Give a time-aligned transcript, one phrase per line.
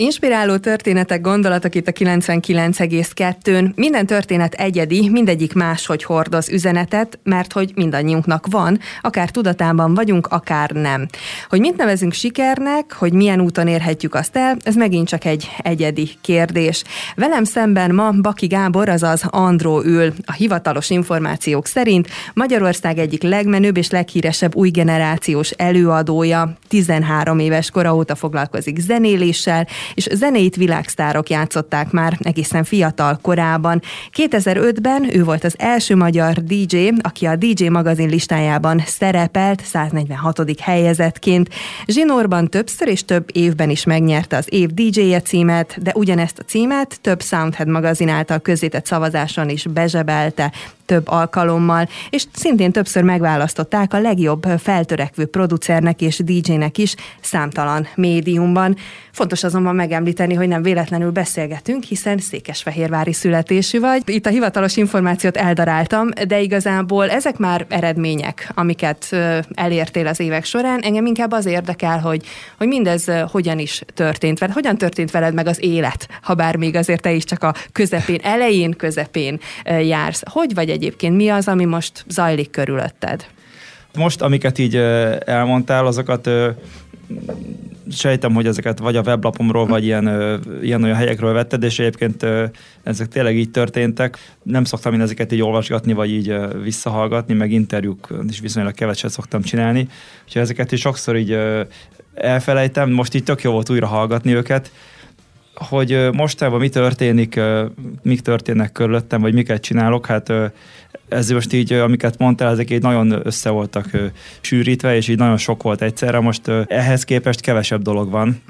[0.00, 3.74] Inspiráló történetek, gondolatok itt a 99,2-n.
[3.74, 10.70] Minden történet egyedi, mindegyik máshogy hordoz üzenetet, mert hogy mindannyiunknak van, akár tudatában vagyunk, akár
[10.70, 11.06] nem.
[11.48, 16.10] Hogy mit nevezünk sikernek, hogy milyen úton érhetjük azt el, ez megint csak egy egyedi
[16.20, 16.84] kérdés.
[17.14, 20.12] Velem szemben ma Baki Gábor, azaz Andró ül.
[20.24, 26.52] A hivatalos információk szerint Magyarország egyik legmenőbb és leghíresebb új generációs előadója.
[26.68, 33.82] 13 éves kora óta foglalkozik zenéléssel, és zenét világsztárok játszották már egészen fiatal korában.
[34.16, 40.60] 2005-ben ő volt az első magyar DJ, aki a DJ magazin listájában szerepelt 146.
[40.60, 41.48] helyezettként.
[41.86, 46.98] Zsinórban többször és több évben is megnyerte az év DJ-je címet, de ugyanezt a címet
[47.00, 50.52] több Soundhead magazin által közzétett szavazáson is bezsebelte
[50.88, 58.76] több alkalommal, és szintén többször megválasztották a legjobb feltörekvő producernek és DJ-nek is számtalan médiumban.
[59.12, 64.02] Fontos azonban megemlíteni, hogy nem véletlenül beszélgetünk, hiszen székesfehérvári születésű vagy.
[64.04, 69.16] Itt a hivatalos információt eldaráltam, de igazából ezek már eredmények, amiket
[69.54, 70.80] elértél az évek során.
[70.80, 72.26] Engem inkább az érdekel, hogy,
[72.58, 76.76] hogy mindez hogyan is történt veled, hogyan történt veled meg az élet, ha bár még
[76.76, 80.22] azért te is csak a közepén, elején, közepén jársz.
[80.30, 81.16] Hogy vagy egyébként?
[81.16, 83.26] Mi az, ami most zajlik körülötted?
[83.96, 84.76] Most, amiket így
[85.24, 86.30] elmondtál, azokat
[87.90, 90.06] sejtem, hogy ezeket vagy a weblapomról, vagy ilyen,
[90.62, 92.26] ilyen olyan helyekről vetted, és egyébként
[92.82, 94.18] ezek tényleg így történtek.
[94.42, 99.42] Nem szoktam én ezeket így olvasgatni, vagy így visszahallgatni, meg interjúk is viszonylag keveset szoktam
[99.42, 99.88] csinálni.
[100.24, 101.38] Úgyhogy ezeket is sokszor így
[102.14, 104.70] elfelejtem, most így tök jó volt újra hallgatni őket,
[105.58, 107.40] hogy mostában mi történik,
[108.02, 110.32] mik történnek körülöttem, vagy miket csinálok, hát
[111.08, 113.90] ez most így, amiket mondtál, ezek így nagyon össze voltak
[114.40, 116.20] sűrítve, és így nagyon sok volt egyszerre.
[116.20, 118.42] Most ehhez képest kevesebb dolog van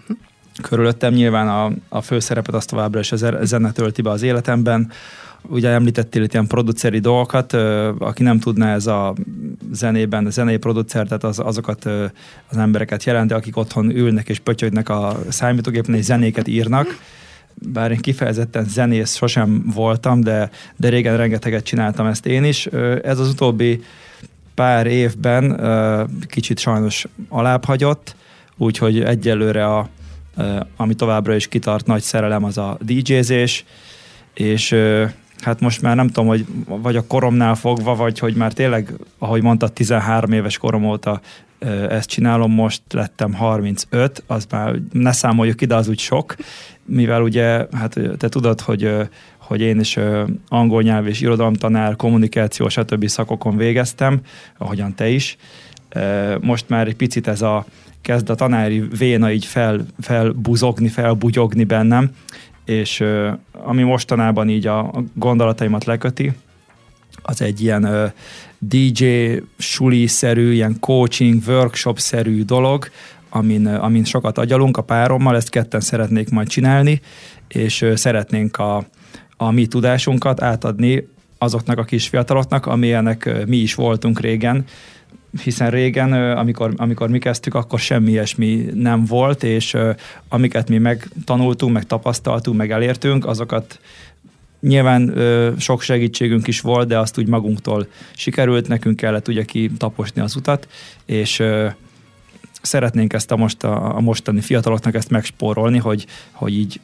[0.63, 1.13] körülöttem.
[1.15, 4.91] Nyilván a, a főszerepet azt továbbra is a zene tölti be az életemben.
[5.43, 7.53] Ugye említettél itt ilyen produceri dolgokat,
[7.99, 9.15] aki nem tudná ez a
[9.73, 11.85] zenében, a zenei producer, tehát az, azokat
[12.51, 16.87] az embereket jelenti, akik otthon ülnek és pötyögnek a számítógépen és zenéket írnak
[17.63, 22.67] bár én kifejezetten zenész sosem voltam, de, de régen rengeteget csináltam ezt én is.
[23.03, 23.83] Ez az utóbbi
[24.55, 25.61] pár évben
[26.27, 28.15] kicsit sajnos alább hagyott,
[28.57, 29.89] úgyhogy egyelőre a,
[30.77, 33.65] ami továbbra is kitart nagy szerelem az a DJ-zés,
[34.35, 34.75] és
[35.41, 39.43] hát most már nem tudom, hogy vagy a koromnál fogva, vagy hogy már tényleg, ahogy
[39.43, 41.21] mondtad, 13 éves korom óta
[41.89, 46.35] ezt csinálom, most lettem 35, az már ne számoljuk ide, az úgy sok,
[46.85, 49.09] mivel ugye, hát te tudod, hogy
[49.49, 49.99] hogy én is
[50.49, 53.07] angol nyelv és irodalomtanár, kommunikáció, stb.
[53.07, 54.21] szakokon végeztem,
[54.59, 55.37] ahogyan te is.
[56.41, 57.67] Most már egy picit ez a
[58.03, 62.11] kezd a tanári véna így fel, felbuzogni, felbugyogni bennem,
[62.65, 63.05] és
[63.53, 66.33] ami mostanában így a gondolataimat leköti,
[67.23, 68.13] az egy ilyen
[68.59, 72.89] DJ suli-szerű, ilyen coaching, workshop-szerű dolog,
[73.29, 77.01] amin, amin sokat agyalunk a párommal, ezt ketten szeretnék majd csinálni,
[77.49, 78.87] és szeretnénk a,
[79.37, 81.09] a mi tudásunkat átadni
[81.39, 84.65] azoknak a kis fiataloknak, amilyenek mi is voltunk régen,
[85.43, 89.77] hiszen régen, amikor, amikor mi kezdtük, akkor semmi ilyesmi nem volt, és
[90.29, 93.81] amiket mi megtanultunk, meg tapasztaltunk, meg elértünk, azokat
[94.61, 95.15] Nyilván
[95.59, 99.45] sok segítségünk is volt, de azt úgy magunktól sikerült, nekünk kellett ugye
[99.77, 100.69] taposni az utat,
[101.07, 101.43] és
[102.63, 106.81] szeretnénk ezt a, most, a, a mostani fiataloknak ezt megspórolni, hogy, hogy így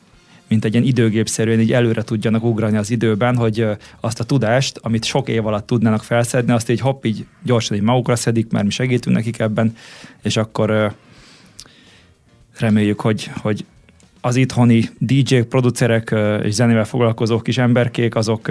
[0.54, 3.66] mint egy ilyen időgépszerűen így előre tudjanak ugrani az időben, hogy
[4.00, 7.82] azt a tudást, amit sok év alatt tudnának felszedni, azt így hopp, így gyorsan így
[7.82, 9.76] magukra szedik, mert mi segítünk nekik ebben,
[10.22, 10.94] és akkor
[12.58, 13.64] reméljük, hogy, hogy
[14.20, 18.50] az itthoni DJ-k, producerek és zenével foglalkozó kis emberkék, azok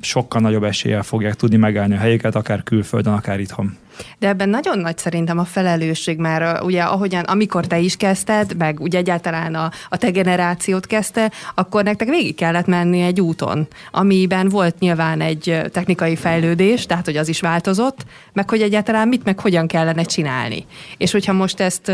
[0.00, 3.76] sokkal nagyobb eséllyel fogják tudni megállni a helyüket, akár külföldön, akár itthon.
[4.18, 8.80] De ebben nagyon nagy szerintem a felelősség, mert ugye ahogyan, amikor te is kezdted, meg
[8.80, 14.48] ugye egyáltalán a, a te generációt kezdte, akkor nektek végig kellett menni egy úton, amiben
[14.48, 19.40] volt nyilván egy technikai fejlődés, tehát hogy az is változott, meg hogy egyáltalán mit, meg
[19.40, 20.66] hogyan kellene csinálni.
[20.96, 21.92] És hogyha most ezt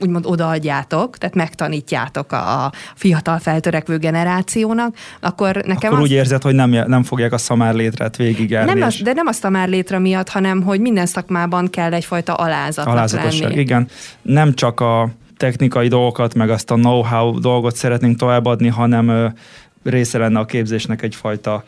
[0.00, 6.02] úgymond odaadjátok, tehát megtanítjátok a, a fiatal feltörekvő generációnak, akkor nekem Akkor az...
[6.02, 8.72] úgy érzed, hogy nem, nem fogják a szamárlétret végigárni.
[8.72, 13.48] Nem az, de nem a szamárlétra miatt, hanem hogy minden szakmában kell egyfajta alázatnak Alázatosság,
[13.48, 13.60] lenni.
[13.60, 13.88] igen.
[14.22, 19.34] Nem csak a technikai dolgokat, meg azt a know-how dolgot szeretnénk továbbadni, hanem
[19.82, 21.64] része lenne a képzésnek egyfajta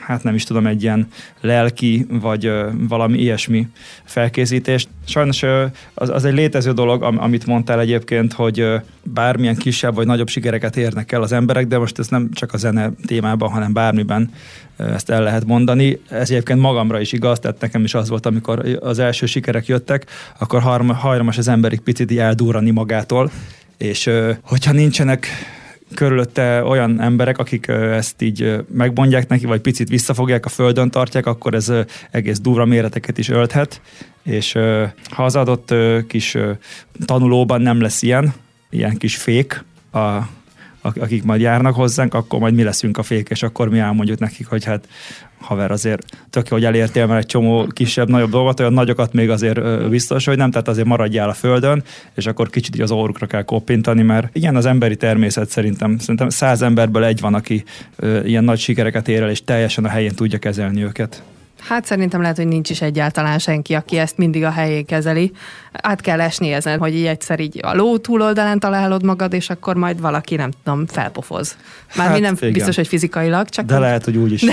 [0.00, 1.08] hát nem is tudom, egy ilyen
[1.40, 2.52] lelki, vagy
[2.88, 3.68] valami ilyesmi
[4.04, 4.88] felkészítést.
[5.06, 5.42] Sajnos
[5.94, 8.66] az, az egy létező dolog, amit mondtál egyébként, hogy
[9.02, 12.56] bármilyen kisebb vagy nagyobb sikereket érnek el az emberek, de most ez nem csak a
[12.56, 14.30] zene témában, hanem bármiben
[14.76, 16.00] ezt el lehet mondani.
[16.08, 20.06] Ez egyébként magamra is igaz, tehát nekem is az volt, amikor az első sikerek jöttek,
[20.38, 20.62] akkor
[20.94, 23.30] hajlamas az emberik picit eldúrani magától,
[23.78, 24.10] és
[24.42, 25.26] hogyha nincsenek
[25.94, 31.54] körülötte olyan emberek, akik ezt így megmondják neki, vagy picit visszafogják, a földön tartják, akkor
[31.54, 31.72] ez
[32.10, 33.80] egész durva méreteket is ölthet,
[34.22, 34.52] és
[35.10, 35.74] ha az adott
[36.06, 36.36] kis
[37.06, 38.34] tanulóban nem lesz ilyen,
[38.70, 40.18] ilyen kis fék, a
[40.82, 44.46] akik majd járnak hozzánk, akkor majd mi leszünk a fék, és akkor mi elmondjuk nekik,
[44.46, 44.88] hogy hát
[45.40, 49.30] haver azért tök jó, hogy elértél már egy csomó kisebb, nagyobb dolgot, olyan nagyokat még
[49.30, 51.82] azért biztos, hogy nem, tehát azért maradjál a földön,
[52.14, 56.62] és akkor kicsit az orrukra kell koppintani, mert igen, az emberi természet szerintem, szerintem száz
[56.62, 57.64] emberből egy van, aki
[58.24, 61.22] ilyen nagy sikereket ér el, és teljesen a helyén tudja kezelni őket.
[61.68, 65.32] Hát szerintem lehet, hogy nincs is egyáltalán senki, aki ezt mindig a helyén kezeli.
[65.72, 69.76] Át kell esni ezen, hogy így egyszer így a ló túloldalán találod magad, és akkor
[69.76, 71.56] majd valaki, nem tudom, felpofoz.
[71.96, 72.52] Már hát, mi nem igen.
[72.52, 73.64] biztos, hogy fizikailag, csak...
[73.64, 74.44] De lehet, hogy úgy is.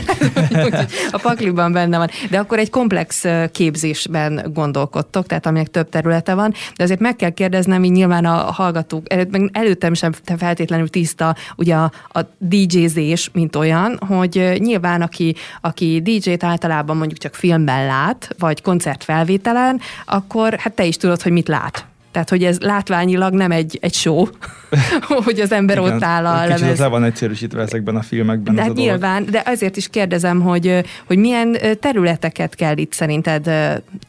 [0.49, 2.09] De, a pakliban benne van.
[2.29, 7.29] De akkor egy komplex képzésben gondolkodtok, tehát aminek több területe van, de azért meg kell
[7.29, 13.55] kérdeznem, így nyilván a hallgatók, meg előttem sem feltétlenül tiszta ugye a, a DJ-zés, mint
[13.55, 20.73] olyan, hogy nyilván aki, aki DJ-t általában mondjuk csak filmben lát, vagy koncertfelvételen, akkor hát
[20.73, 21.87] te is tudod, hogy mit lát.
[22.11, 24.25] Tehát, hogy ez látványilag nem egy, egy show,
[25.25, 26.61] hogy az ember Igen, ott áll a lemez.
[26.61, 28.55] Kicsit van egyszerűsítve ezekben a filmekben.
[28.55, 33.49] De hát nyilván, de azért is kérdezem, hogy, hogy milyen területeket kell itt szerinted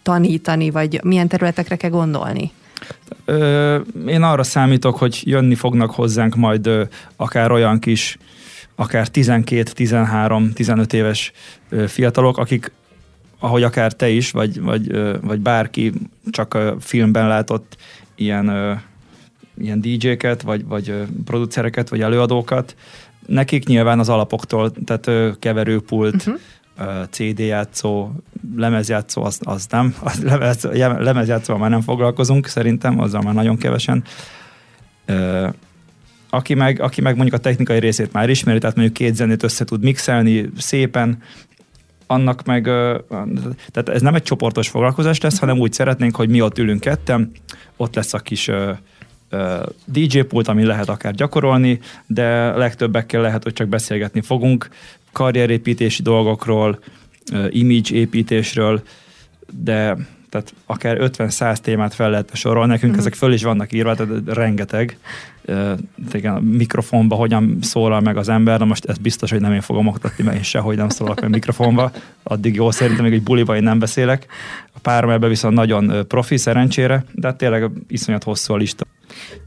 [0.02, 2.52] tanítani, vagy milyen területekre kell gondolni?
[4.06, 6.70] Én arra számítok, hogy jönni fognak hozzánk majd
[7.16, 8.18] akár olyan kis
[8.74, 11.32] akár 12, 13, 15 éves
[11.86, 12.72] fiatalok, akik
[13.40, 15.92] ahogy akár te is, vagy, vagy, vagy bárki
[16.30, 17.76] csak filmben látott
[18.14, 18.46] ilyen,
[19.58, 20.94] ilyen DJ-ket, vagy, vagy
[21.24, 22.76] producereket, vagy előadókat,
[23.26, 26.38] nekik nyilván az alapoktól, tehát keverőpult, uh-huh.
[27.10, 28.10] CD játszó,
[28.56, 30.62] lemezjátszó, az, az nem, az lemez,
[30.98, 34.04] lemezjátszóval már nem foglalkozunk, szerintem, azzal már nagyon kevesen.
[36.30, 39.64] Aki meg, aki meg mondjuk a technikai részét már ismeri, tehát mondjuk két zenét össze
[39.64, 41.18] tud mixelni szépen,
[42.10, 42.62] annak meg,
[43.70, 47.30] tehát ez nem egy csoportos foglalkozás lesz, hanem úgy szeretnénk, hogy mi ott ülünk ketten,
[47.76, 48.50] ott lesz a kis
[49.84, 54.68] DJ pult, ami lehet akár gyakorolni, de legtöbbekkel lehet, hogy csak beszélgetni fogunk,
[55.12, 56.78] karrierépítési dolgokról,
[57.50, 58.82] image építésről,
[59.62, 59.96] de
[60.30, 63.06] tehát akár 50-100 témát fel lehet sorolni, nekünk uh-huh.
[63.06, 64.98] ezek föl is vannak írva, tehát rengeteg.
[66.12, 69.60] Igen, a mikrofonba hogyan szólal meg az ember, de most ez biztos, hogy nem én
[69.60, 71.90] fogom oktatni, mert én sehogy nem szólok meg mikrofonba.
[72.22, 74.26] Addig jó, szerintem még egy buliba én nem beszélek.
[74.72, 78.84] A párom ebben viszont nagyon profi, szerencsére, de hát tényleg iszonyat hosszú a lista.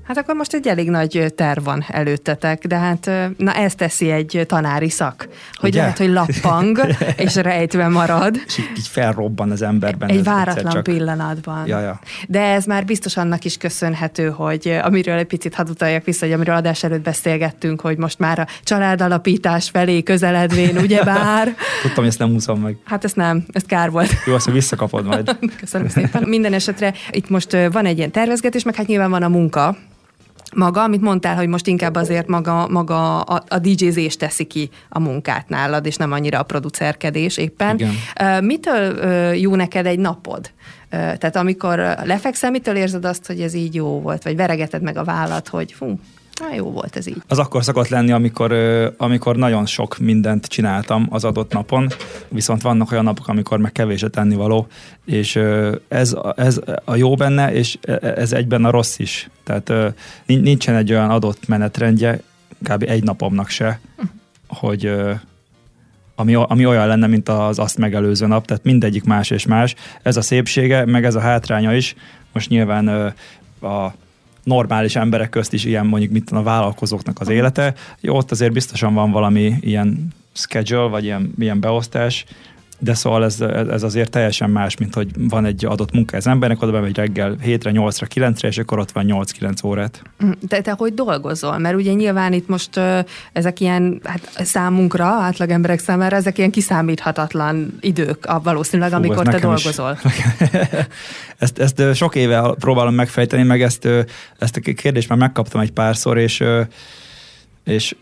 [0.07, 4.43] Hát akkor most egy elég nagy terv van előttetek, de hát na ez teszi egy
[4.47, 5.81] tanári szak, hogy Ugye?
[5.81, 6.81] lehet, hogy lappang,
[7.17, 8.35] és rejtve marad.
[8.45, 10.09] És így, így felrobban az emberben.
[10.09, 10.83] Egy váratlan csak...
[10.83, 11.67] pillanatban.
[11.67, 11.99] Ja, ja.
[12.27, 16.33] De ez már biztos annak is köszönhető, hogy amiről egy picit hadd utaljak vissza, hogy
[16.33, 21.55] amiről adás előtt beszélgettünk, hogy most már a családalapítás felé közeledvén, ugyebár.
[21.81, 22.77] Tudtam, hogy ezt nem húzom meg.
[22.85, 24.09] Hát ezt nem, ez kár volt.
[24.25, 25.37] Jó, azt visszakapod majd.
[25.59, 26.23] Köszönöm szépen.
[26.27, 29.52] Minden esetre itt most van egy ilyen tervezgetés, meg hát nyilván van a munka,
[30.55, 34.99] maga, amit mondtál, hogy most inkább azért maga, maga a, a DJ-zés teszi ki a
[34.99, 37.79] munkát nálad, és nem annyira a producerkedés éppen.
[37.79, 38.43] Igen.
[38.43, 38.93] Mitől
[39.33, 40.51] jó neked egy napod?
[40.89, 44.23] Tehát amikor lefekszel, mitől érzed azt, hogy ez így jó volt?
[44.23, 45.99] Vagy veregeted meg a vállat, hogy fú,
[46.39, 47.21] Na, jó volt ez így.
[47.27, 48.53] Az akkor szokott lenni, amikor,
[48.97, 51.87] amikor nagyon sok mindent csináltam az adott napon,
[52.27, 54.67] viszont vannak olyan napok, amikor meg kevés a tennivaló,
[55.05, 55.35] és
[55.87, 59.29] ez, ez a jó benne, és ez egyben a rossz is.
[59.43, 62.21] Tehát nincsen egy olyan adott menetrendje,
[62.69, 62.83] kb.
[62.87, 63.79] egy napomnak se,
[64.47, 64.91] hogy
[66.15, 69.75] ami, ami olyan lenne, mint az azt megelőző nap, tehát mindegyik más és más.
[70.01, 71.95] Ez a szépsége, meg ez a hátránya is.
[72.33, 73.13] Most nyilván
[73.61, 73.93] a
[74.43, 77.73] normális emberek közt is ilyen mondjuk mit a vállalkozóknak az élete.
[77.99, 82.25] Jó, ott azért biztosan van valami ilyen schedule, vagy ilyen, ilyen beosztás,
[82.83, 86.61] de szóval ez, ez azért teljesen más, mint hogy van egy adott munka az embernek,
[86.61, 90.01] oda bemegy reggel 7-re, 8-ra, 9-re, és akkor ott van 8-9 órát.
[90.47, 91.57] De te hogy dolgozol?
[91.57, 92.79] Mert ugye nyilván itt most
[93.33, 99.27] ezek ilyen, hát számunkra, átlag emberek számára, ezek ilyen kiszámíthatatlan idők a valószínűleg, Fú, amikor
[99.27, 99.97] te dolgozol.
[101.37, 103.87] ezt, ezt sok éve próbálom megfejteni, meg ezt,
[104.37, 106.43] ezt a kérdést már megkaptam egy párszor, és,
[107.63, 107.95] és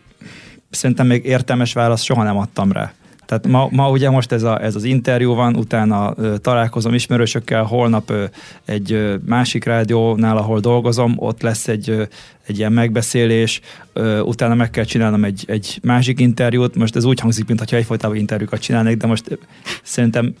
[0.70, 2.92] szerintem még értelmes választ soha nem adtam rá.
[3.32, 7.62] Tehát ma, ma ugye most ez, a, ez az interjú van, utána ö, találkozom ismerősökkel,
[7.62, 8.24] holnap ö,
[8.64, 12.02] egy ö, másik rádiónál, ahol dolgozom, ott lesz egy, ö,
[12.46, 13.60] egy ilyen megbeszélés,
[13.92, 16.74] ö, utána meg kell csinálnom egy, egy másik interjút.
[16.74, 19.38] Most ez úgy hangzik, mintha egyfolytában interjúkat csinálnék, de most
[19.82, 20.34] szerintem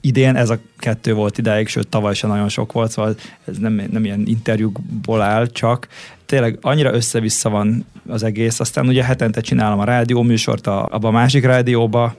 [0.00, 3.14] idén ez a kettő volt idáig, sőt tavaly sem nagyon sok volt, szóval
[3.44, 5.88] ez nem, nem ilyen interjúkból áll, csak
[6.26, 8.60] tényleg annyira össze-vissza van az egész.
[8.60, 12.14] Aztán ugye hetente csinálom a rádióműsort a, abba a másik rádióba,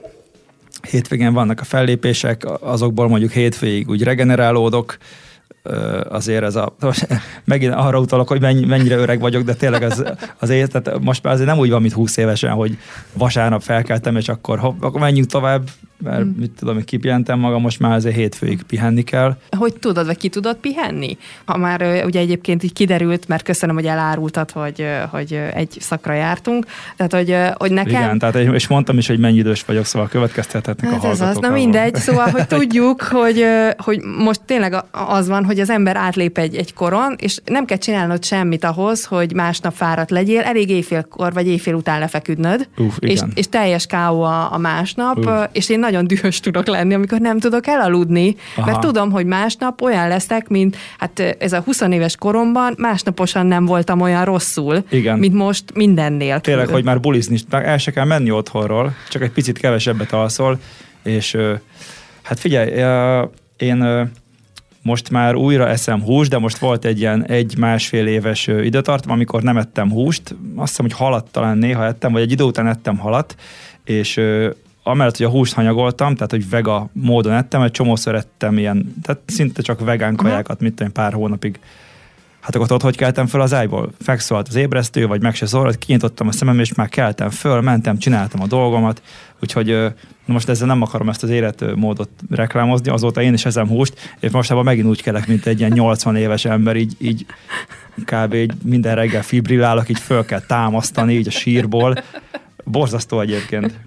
[0.90, 4.98] hétvégén vannak a fellépések, azokból mondjuk hétfőig úgy regenerálódok,
[6.08, 6.74] azért ez a,
[7.44, 10.04] megint arra utalok, hogy mennyire öreg vagyok, de tényleg az,
[10.38, 12.78] azért, tehát most már azért nem úgy van, mint 20 évesen, hogy
[13.12, 15.68] vasárnap felkeltem, és akkor, hopp, akkor menjünk tovább,
[16.02, 16.30] mert mm.
[16.38, 19.36] mit tudom, hogy kipihentem magam, most már azért hétfőig pihenni kell.
[19.56, 21.18] Hogy tudod, vagy ki tudod pihenni?
[21.44, 26.66] Ha már ugye egyébként így kiderült, mert köszönöm, hogy elárultad, hogy, hogy egy szakra jártunk,
[26.96, 28.02] tehát hogy, hogy nekem...
[28.02, 31.36] Igen, tehát és mondtam is, hogy mennyi idős vagyok, szóval következtethetnek hát a ez az,
[31.36, 33.44] na mindegy, szóval, hogy tudjuk, hogy,
[33.76, 37.78] hogy most tényleg az van, hogy az ember átlép egy, egy koron, és nem kell
[37.78, 43.20] csinálnod semmit ahhoz, hogy másnap fáradt legyél, elég éjfélkor vagy éjfél után lefeküdnöd, Uf, és,
[43.34, 45.28] és teljes káó a, a másnap, Uf.
[45.52, 48.66] és én nagyon dühös tudok lenni, amikor nem tudok elaludni, Aha.
[48.66, 53.64] mert tudom, hogy másnap olyan leszek, mint hát ez a 20 éves koromban másnaposan nem
[53.64, 55.18] voltam olyan rosszul, Igen.
[55.18, 56.40] mint most mindennél.
[56.40, 60.58] Tényleg, hogy már bulizni, el se kell menni otthonról, csak egy picit kevesebbet alszol,
[61.02, 61.36] és
[62.22, 62.70] hát figyelj,
[63.56, 64.08] én
[64.82, 69.56] most már újra eszem húst, de most volt egy ilyen egy-másfél éves időtartam, amikor nem
[69.56, 70.22] ettem húst,
[70.56, 73.34] azt hiszem, hogy halat talán néha ettem, vagy egy idő után ettem halat,
[73.84, 74.20] és
[74.82, 79.20] amellett, hogy a húst hanyagoltam, tehát hogy vega módon ettem, egy csomószor ettem ilyen, tehát
[79.26, 81.58] szinte csak vegán kajákat, mit tudom, pár hónapig.
[82.40, 83.90] Hát akkor tudod, hogy keltem föl az ágyból?
[84.00, 87.98] Fegszólt az ébresztő, vagy meg se szólalt, kinyitottam a szemem, és már keltem föl, mentem,
[87.98, 89.02] csináltam a dolgomat,
[89.40, 89.92] úgyhogy
[90.24, 94.64] most ezzel nem akarom ezt az életmódot reklámozni, azóta én is ezem húst, és mostában
[94.64, 97.26] megint úgy kelek, mint egy ilyen 80 éves ember, így, így
[98.04, 98.34] kb.
[98.34, 101.94] Így minden reggel fibrillálok, így föl kell támasztani, így a sírból.
[102.64, 103.78] Borzasztó egyébként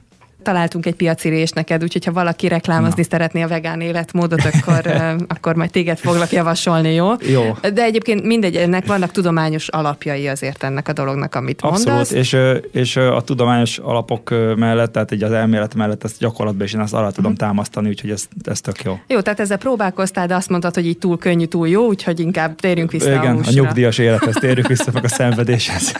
[0.43, 3.07] találtunk egy piacirés neked, úgyhogy ha valaki reklámozni Na.
[3.09, 4.93] szeretné a vegán életmódot, akkor,
[5.35, 7.11] akkor majd téged foglak javasolni, jó?
[7.19, 7.57] Jó.
[7.73, 12.11] De egyébként mindegy, ennek vannak tudományos alapjai azért ennek a dolognak, amit Abszolút, mondasz.
[12.11, 12.37] és,
[12.71, 16.93] és a tudományos alapok mellett, tehát egy az elmélet mellett ezt gyakorlatban is én azt
[16.93, 17.47] alá tudom uh-huh.
[17.47, 18.99] támasztani, úgyhogy ez, ez tök jó.
[19.07, 22.55] Jó, tehát ezzel próbálkoztál, de azt mondtad, hogy így túl könnyű, túl jó, úgyhogy inkább
[22.55, 25.93] térjünk vissza Igen, a, a nyugdíjas élethez térjünk vissza, meg a szenvedéshez.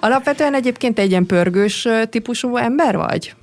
[0.00, 3.34] Alapvetően egyébként egy ilyen pörgős típusú ember vagy?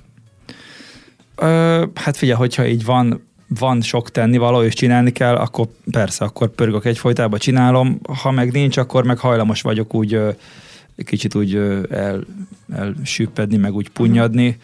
[1.40, 3.28] Ö, hát figyelj, hogyha így van,
[3.58, 8.00] van sok tennivaló, és csinálni kell, akkor persze, akkor pörgök egyfolytában, csinálom.
[8.22, 10.18] Ha meg nincs, akkor meg hajlamos vagyok úgy
[11.04, 11.54] kicsit úgy
[11.90, 12.24] el,
[12.72, 14.58] elsüppedni, meg úgy punyadni,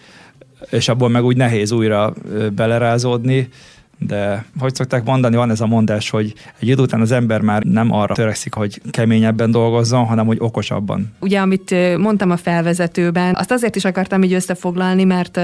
[0.70, 2.14] és abból meg úgy nehéz újra
[2.54, 3.48] belerázódni
[3.98, 7.62] de hogy szokták mondani, van ez a mondás, hogy egy idő után az ember már
[7.62, 11.14] nem arra törekszik, hogy keményebben dolgozzon, hanem hogy okosabban.
[11.20, 15.36] Ugye, amit mondtam a felvezetőben, azt azért is akartam így összefoglalni, mert,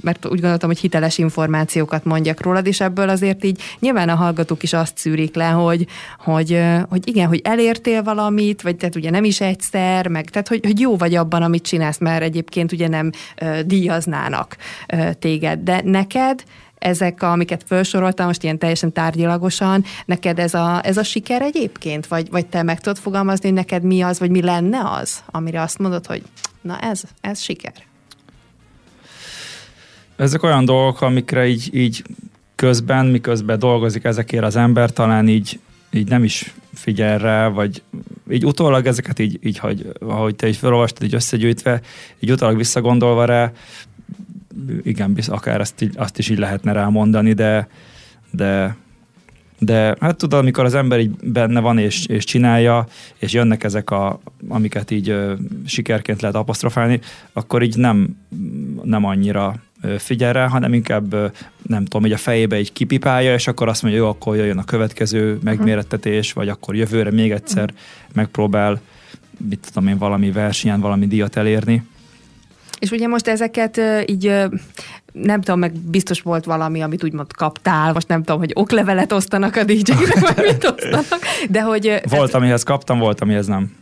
[0.00, 4.62] mert úgy gondoltam, hogy hiteles információkat mondjak rólad, és ebből azért így nyilván a hallgatók
[4.62, 5.86] is azt szűrik le, hogy,
[6.18, 10.60] hogy, hogy igen, hogy elértél valamit, vagy tehát ugye nem is egyszer, meg tehát hogy,
[10.64, 13.10] hogy jó vagy abban, amit csinálsz, mert egyébként ugye nem
[13.66, 14.56] díjaznának
[15.18, 16.42] téged, de neked
[16.82, 22.06] ezek, amiket felsoroltam most ilyen teljesen tárgyilagosan, neked ez a, ez a siker egyébként?
[22.06, 25.60] Vagy, vagy te meg tudod fogalmazni, hogy neked mi az, vagy mi lenne az, amire
[25.60, 26.22] azt mondod, hogy
[26.60, 27.72] na ez, ez siker?
[30.16, 32.02] Ezek olyan dolgok, amikre így, így
[32.54, 35.60] közben, miközben dolgozik ezekért az ember, talán így,
[35.90, 37.82] így nem is figyel rá, vagy
[38.30, 41.80] így utólag ezeket így, így hogy, ahogy te is felolvastad, így összegyűjtve,
[42.20, 43.52] így utólag visszagondolva rá,
[44.82, 47.68] igen, akár azt, így, azt is így lehetne rámondani, de,
[48.30, 48.76] de,
[49.58, 52.86] de hát tudod, amikor az ember így benne van és, és csinálja,
[53.18, 55.34] és jönnek ezek, a, amiket így ö,
[55.66, 57.00] sikerként lehet apostrofálni,
[57.32, 58.16] akkor így nem,
[58.82, 59.54] nem annyira
[59.98, 61.14] figyel rá, hanem inkább
[61.62, 64.64] nem tudom, hogy a fejébe így kipipálja, és akkor azt mondja, jó, akkor jöjjön a
[64.64, 67.74] következő megmérettetés, vagy akkor jövőre még egyszer
[68.12, 68.80] megpróbál,
[69.48, 71.82] mit tudom én, valami versenyen valami díjat elérni.
[72.82, 74.32] És ugye most ezeket így
[75.12, 79.56] nem tudom, meg biztos volt valami, amit úgymond kaptál, most nem tudom, hogy oklevelet osztanak
[79.56, 82.00] a DJ-nek, vagy mit osztanak, de hogy...
[82.08, 83.81] Volt, amihez kaptam, volt, amihez nem.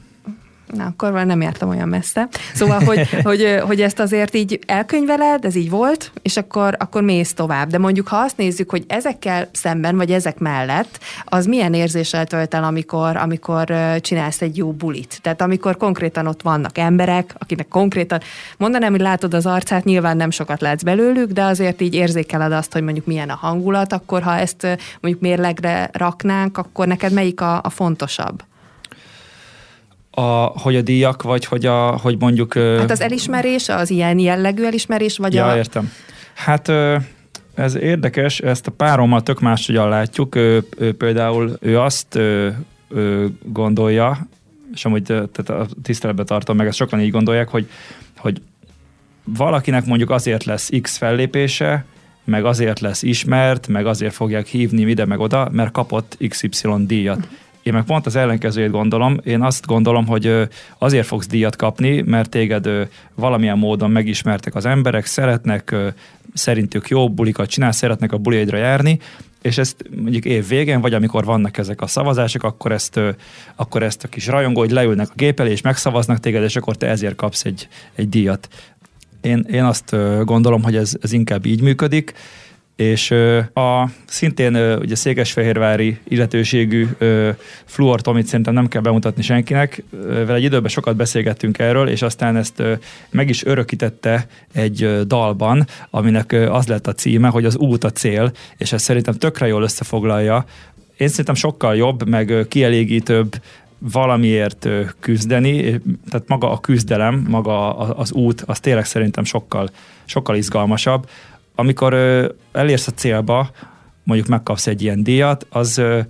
[0.72, 2.28] Na, akkor nem értem olyan messze.
[2.54, 7.32] Szóval, hogy, hogy, hogy ezt azért így elkönyveled, ez így volt, és akkor, akkor mész
[7.32, 7.68] tovább.
[7.68, 12.54] De mondjuk, ha azt nézzük, hogy ezekkel szemben, vagy ezek mellett, az milyen érzéssel tölt
[12.54, 15.18] el, amikor, amikor csinálsz egy jó bulit?
[15.22, 18.20] Tehát amikor konkrétan ott vannak emberek, akinek konkrétan,
[18.56, 22.72] mondanám, hogy látod az arcát, nyilván nem sokat látsz belőlük, de azért így érzékeled azt,
[22.72, 24.62] hogy mondjuk milyen a hangulat, akkor ha ezt
[25.00, 28.42] mondjuk mérlegre raknánk, akkor neked melyik a, a fontosabb?
[30.10, 30.20] A,
[30.60, 32.54] hogy a díjak, vagy hogy, a, hogy mondjuk...
[32.54, 35.56] Hát az elismerés, az ilyen jellegű elismerés, vagy ja, a...
[35.56, 35.92] értem.
[36.34, 36.72] Hát
[37.54, 40.34] ez érdekes, ezt a párommal tök máshogyan látjuk.
[40.34, 44.28] Ő, ő például ő azt ő, ő gondolja,
[44.74, 47.68] és amúgy tehát a tiszteletbe tartom meg, ezt sokan így gondolják, hogy,
[48.16, 48.42] hogy
[49.24, 51.84] valakinek mondjuk azért lesz X fellépése,
[52.24, 57.28] meg azért lesz ismert, meg azért fogják hívni ide meg oda, mert kapott XY díjat.
[57.62, 59.20] Én meg pont az ellenkezőjét gondolom.
[59.24, 60.48] Én azt gondolom, hogy
[60.78, 62.68] azért fogsz díjat kapni, mert téged
[63.14, 65.74] valamilyen módon megismertek az emberek, szeretnek,
[66.34, 68.98] szerintük jó bulikat csinál, szeretnek a buliaidra járni,
[69.42, 73.00] és ezt mondjuk év végén, vagy amikor vannak ezek a szavazások, akkor ezt,
[73.56, 76.76] akkor ezt a kis rajongó, hogy leülnek a gép elé, és megszavaznak téged, és akkor
[76.76, 78.48] te ezért kapsz egy, egy díjat.
[79.20, 82.12] Én, én azt gondolom, hogy ez, ez inkább így működik,
[82.80, 83.10] és
[83.54, 86.87] a szintén ugye székesfehérvári illetőségű
[87.64, 92.37] Fluor Tomit szerintem nem kell bemutatni senkinek, vele egy időben sokat beszélgettünk erről, és aztán
[92.37, 92.62] ezt
[93.10, 98.32] meg is örökítette egy dalban, aminek az lett a címe, hogy az út a cél,
[98.56, 100.44] és ez szerintem tökre jól összefoglalja.
[100.96, 103.42] Én szerintem sokkal jobb, meg kielégítőbb
[103.78, 104.68] valamiért
[105.00, 105.62] küzdeni,
[106.10, 109.70] tehát maga a küzdelem, maga az út, az tényleg szerintem sokkal,
[110.04, 111.08] sokkal izgalmasabb
[111.60, 113.50] amikor ö, elérsz a célba,
[114.02, 116.00] mondjuk megkapsz egy ilyen díjat, az, ö,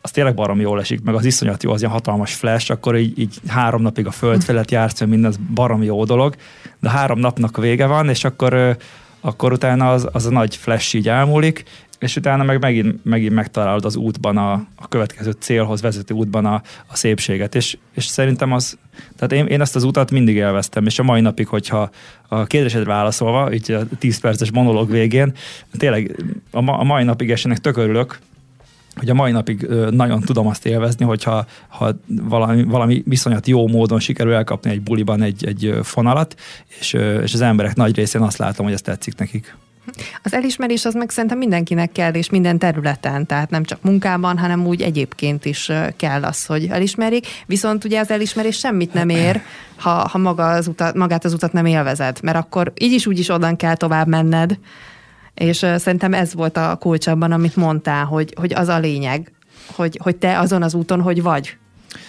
[0.00, 3.18] az tényleg baromi jól esik, meg az iszonyat jó, az ilyen hatalmas flash, akkor így,
[3.18, 6.34] így három napig a föld felett jársz, minden az baromi jó dolog,
[6.80, 8.70] de három napnak vége van, és akkor, ö,
[9.20, 11.64] akkor utána az, az a nagy flash így elmúlik,
[12.00, 16.62] és utána meg megint, megint megtalálod az útban, a, a következő célhoz vezető útban a,
[16.86, 18.78] a szépséget, és, és szerintem az,
[19.16, 21.90] tehát én, én ezt az utat mindig élveztem, és a mai napig, hogyha
[22.28, 25.32] a kérdésedre válaszolva, így a 10 perces monológ végén,
[25.72, 28.18] tényleg a, ma, a mai napig esenek tök örülök,
[28.94, 34.00] hogy a mai napig nagyon tudom azt élvezni, hogyha ha valami, valami viszonyat jó módon
[34.00, 36.34] sikerül elkapni egy buliban egy, egy fonalat,
[36.78, 36.92] és,
[37.22, 39.56] és az emberek nagy részén azt látom, hogy ez tetszik nekik.
[40.22, 44.66] Az elismerés az meg szerintem mindenkinek kell, és minden területen, tehát nem csak munkában, hanem
[44.66, 47.26] úgy egyébként is kell az, hogy elismerjék.
[47.46, 49.42] Viszont ugye az elismerés semmit nem ér,
[49.76, 53.18] ha, ha maga az utat, magát az utat nem élvezed, mert akkor így is úgy
[53.18, 54.58] is odan kell tovább menned.
[55.34, 59.32] És szerintem ez volt a kulcsabban, amit mondtál, hogy, hogy az a lényeg,
[59.66, 61.56] hogy, hogy te azon az úton, hogy vagy.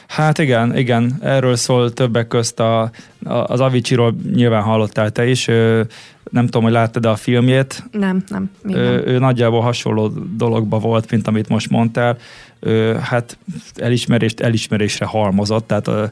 [0.07, 2.91] Hát igen, igen, erről szól többek közt a, a,
[3.33, 5.87] az Avicii-ról nyilván hallottál te is, ő,
[6.31, 7.83] nem tudom, hogy láttad a filmjét.
[7.91, 8.49] Nem, nem.
[8.63, 12.17] Ő, ő nagyjából hasonló dologba volt, mint amit most mondtál.
[12.59, 13.37] Ő, hát
[13.75, 16.11] elismerést elismerésre halmozott, tehát a,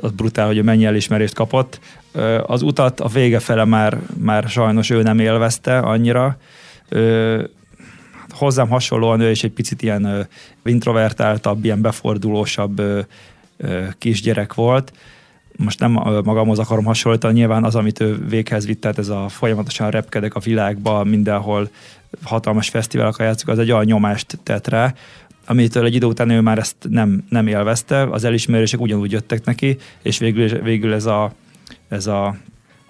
[0.00, 1.80] az brutál, hogy mennyi elismerést kapott.
[2.46, 6.36] Az utat a vége fele már, már sajnos ő nem élvezte annyira.
[8.30, 10.28] Hozzám hasonlóan ő is egy picit ilyen
[10.64, 12.82] introvertáltabb, ilyen befordulósabb
[13.98, 14.92] kisgyerek volt.
[15.56, 15.92] Most nem
[16.24, 20.40] magamhoz akarom hasonlítani, nyilván az, amit ő véghez vitt, tehát ez a folyamatosan repkedek a
[20.40, 21.68] világba, mindenhol
[22.22, 24.94] hatalmas fesztiválok játszunk, az egy olyan nyomást tett rá,
[25.46, 29.76] amitől egy idő után ő már ezt nem, nem élvezte, az elismerések ugyanúgy jöttek neki,
[30.02, 31.32] és végül, végül ez a,
[31.88, 32.36] ez a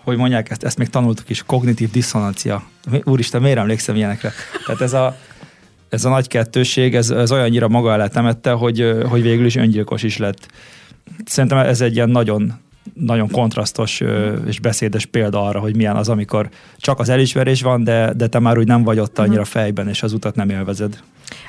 [0.08, 2.62] hogy mondják ezt, ezt még tanultuk is, kognitív diszonancia.
[3.04, 4.32] Úristen, miért emlékszem ilyenekre?
[4.66, 5.16] Tehát ez a,
[5.88, 10.02] ez a nagy kettőség, ez, ez olyannyira maga alá temette, hogy, hogy végül is öngyilkos
[10.02, 10.48] is lett
[11.24, 12.52] szerintem ez egy ilyen nagyon
[12.94, 14.02] nagyon kontrasztos
[14.46, 18.38] és beszédes példa arra, hogy milyen az, amikor csak az elismerés van, de, de te
[18.38, 19.50] már úgy nem vagy ott annyira mhm.
[19.50, 21.02] fejben, és az utat nem élvezed.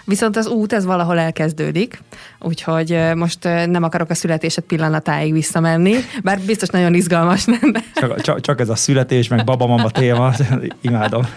[0.04, 2.02] Viszont az út, ez valahol elkezdődik,
[2.39, 7.84] úgyhogy most nem akarok a születésed pillanatáig visszamenni, bár biztos nagyon izgalmas lenne.
[7.96, 10.32] Csak, csak, csak ez a születés, meg babamama téma,
[10.82, 11.28] imádom.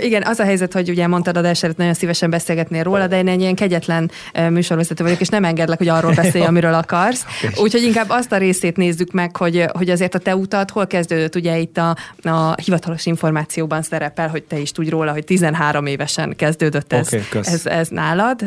[0.00, 3.28] Igen, az a helyzet, hogy ugye mondtad a előtt, nagyon szívesen beszélgetnél róla, de én
[3.28, 4.10] egy ilyen kegyetlen
[4.50, 7.24] műsorvezető vagyok, és nem engedlek, hogy arról beszélj, amiről akarsz.
[7.56, 11.34] Úgyhogy inkább azt a részét nézzük meg, hogy, hogy azért a te utat hol kezdődött,
[11.34, 16.36] ugye itt a, a hivatalos információban szerepel, hogy te is tudj róla, hogy 13 évesen
[16.36, 17.06] kezdődött ez.
[17.06, 17.52] Okay Kösz.
[17.52, 18.42] ez, ez nálad.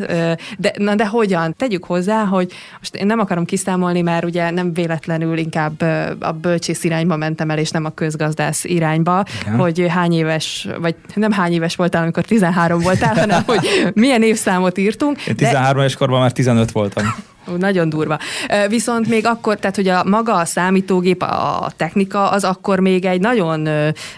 [0.58, 1.56] De, na de hogyan?
[1.58, 5.82] Tegyük hozzá, hogy most én nem akarom kiszámolni, mert ugye nem véletlenül inkább
[6.19, 9.56] a bölcsész irányba mentem el, és nem a közgazdász irányba, Igen.
[9.56, 14.78] hogy hány éves, vagy nem hány éves voltál, amikor 13 voltál, hanem hogy milyen évszámot
[14.78, 15.28] írtunk.
[15.28, 15.86] Én 13 de...
[15.86, 17.15] és korban már 15 voltam.
[17.58, 18.17] Nagyon durva.
[18.67, 23.19] Viszont még akkor, tehát hogy a maga a számítógép, a technika, az akkor még egy
[23.19, 23.67] nagyon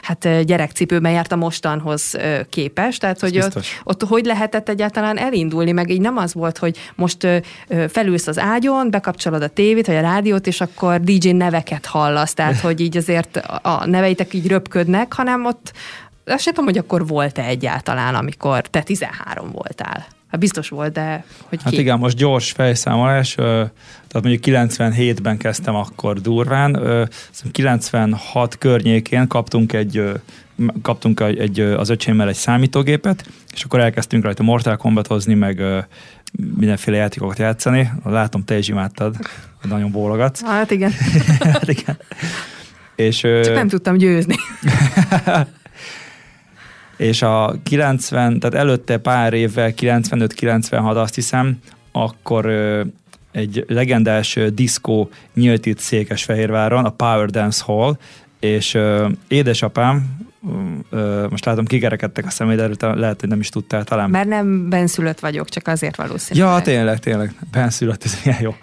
[0.02, 2.18] hát gyerekcipőben járt a mostanhoz
[2.50, 6.78] képes, tehát hogy ott, ott hogy lehetett egyáltalán elindulni, meg így nem az volt, hogy
[6.96, 7.28] most
[7.88, 12.60] felülsz az ágyon, bekapcsolod a tévét, vagy a rádiót, és akkor DJ neveket hallasz, tehát
[12.60, 15.72] hogy így azért a neveitek így röpködnek, hanem ott
[16.26, 20.06] azt sem tudom, hogy akkor volt-e egyáltalán, amikor te 13 voltál.
[20.28, 21.80] Hát biztos volt, de hogy Hát ki?
[21.80, 26.80] igen, most gyors fejszámolás, tehát mondjuk 97-ben kezdtem akkor durván,
[27.52, 30.04] 96 környékén kaptunk egy
[30.82, 35.62] kaptunk egy, az öcsémmel egy számítógépet, és akkor elkezdtünk rajta Mortal Kombat-hozni, meg
[36.58, 37.92] mindenféle játékokat játszani.
[38.04, 39.16] Látom, te is imádtad,
[39.64, 40.44] nagyon bólogatsz.
[40.44, 40.92] Hát igen.
[41.40, 41.98] hát igen.
[42.96, 44.36] És, Csak nem tudtam győzni.
[46.98, 51.60] és a 90, tehát előtte pár évvel, 95-96 azt hiszem,
[51.92, 52.46] akkor
[53.32, 57.98] egy legendás diszkó nyílt itt Székesfehérváron, a Power Dance Hall,
[58.40, 58.78] és
[59.28, 60.18] édesapám,
[61.30, 64.10] most látom, kigerekedtek a személyt, de lehet, hogy nem is tudtál talán.
[64.10, 66.50] Mert nem benszülött vagyok, csak azért valószínűleg.
[66.50, 68.56] Ja, tényleg, tényleg, benszülött, ez milyen jó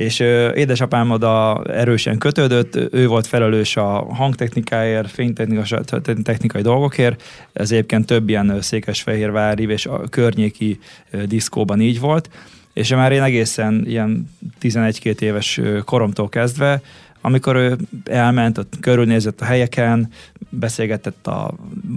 [0.00, 8.06] és ö, édesapám oda erősen kötődött, ő volt felelős a hangtechnikáért, fénytechnikai dolgokért, ez egyébként
[8.06, 10.78] több ilyen székesfehérvári és a környéki
[11.24, 12.30] diszkóban így volt,
[12.72, 14.30] és már én egészen ilyen
[14.62, 16.80] 11-2 éves koromtól kezdve,
[17.20, 20.08] amikor ő elment, ott körülnézett a helyeken,
[20.48, 21.54] beszélgetett a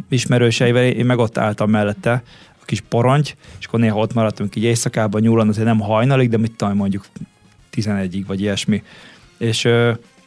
[0.10, 2.24] ismerőseivel, én meg ott álltam mellette,
[2.62, 6.38] a kis poronty, és akkor néha ott maradtunk így éjszakában nyúlani, azért nem hajnalig, de
[6.38, 7.06] mit tudom, mondjuk
[7.76, 8.84] 11-ig, vagy ilyesmi.
[9.38, 9.68] És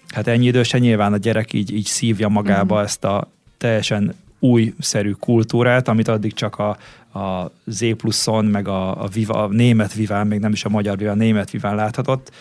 [0.08, 2.84] hát ennyi idősen nyilván a gyerek így, így szívja magába mm.
[2.84, 6.76] ezt a teljesen újszerű kultúrát, amit addig csak a,
[7.18, 10.96] a Z pluszon, meg a, a, Viva, a német viván, még nem is a magyar
[10.96, 12.32] viván, a német viván láthatott.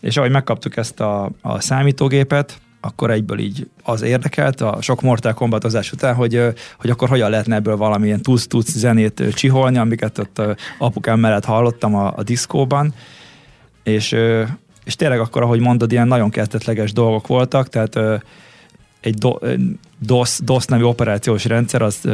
[0.00, 5.34] És ahogy megkaptuk ezt a, a számítógépet, akkor egyből így az érdekelt a sok Mortal
[5.34, 6.40] Kombatozás után, hogy,
[6.78, 10.42] hogy akkor hogyan lehetne ebből valamilyen tudsz-tudsz zenét csiholni, amiket ott
[10.78, 12.94] apukám mellett hallottam a, a diszkóban,
[13.82, 14.16] és,
[14.84, 18.22] és tényleg akkor, ahogy mondod, ilyen nagyon kezdetleges dolgok voltak, tehát
[19.00, 19.18] egy
[19.98, 22.08] DOS, DOS nevű operációs rendszer, az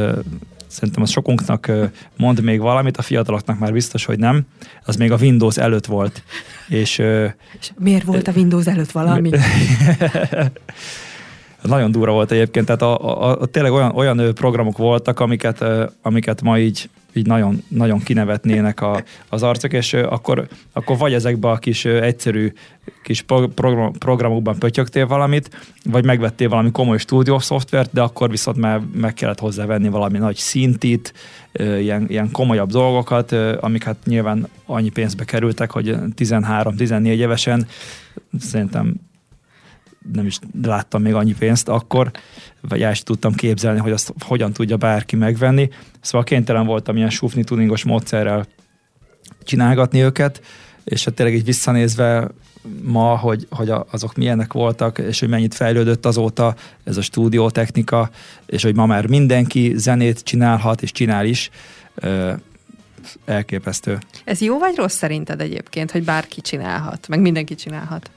[0.67, 1.73] szerintem az sokunknak
[2.17, 4.43] mond még valamit, a fiataloknak már biztos, hogy nem.
[4.85, 6.23] Az még a Windows előtt volt.
[6.69, 6.99] És,
[7.61, 9.31] és miért volt a Windows előtt valami?
[11.63, 15.65] nagyon durva volt egyébként, tehát a, a, a, tényleg olyan, olyan programok voltak, amiket,
[16.03, 21.51] amiket ma így így nagyon, nagyon kinevetnének a, az arcok, és akkor, akkor vagy ezekbe
[21.51, 22.53] a kis egyszerű
[23.03, 23.23] kis
[23.55, 25.51] program, programokban pötyögtél valamit,
[25.85, 30.37] vagy megvettél valami komoly stúdió szoftvert, de akkor viszont már meg kellett hozzávenni valami nagy
[30.37, 31.13] szintit,
[31.53, 37.67] ilyen, ilyen komolyabb dolgokat, amik hát nyilván annyi pénzbe kerültek, hogy 13-14 évesen.
[38.41, 38.95] Szerintem
[40.13, 42.11] nem is láttam még annyi pénzt akkor,
[42.61, 45.69] vagy el tudtam képzelni, hogy azt hogyan tudja bárki megvenni.
[46.01, 48.47] Szóval kénytelen voltam ilyen sufni tuningos módszerrel
[49.43, 50.43] csinálgatni őket,
[50.85, 52.29] és hát tényleg így visszanézve
[52.83, 58.11] ma, hogy, hogy azok milyenek voltak, és hogy mennyit fejlődött azóta ez a stúdiótechnika,
[58.47, 61.51] és hogy ma már mindenki zenét csinálhat, és csinál is,
[63.25, 63.99] elképesztő.
[64.25, 68.11] Ez jó vagy rossz szerinted egyébként, hogy bárki csinálhat, meg mindenki csinálhat?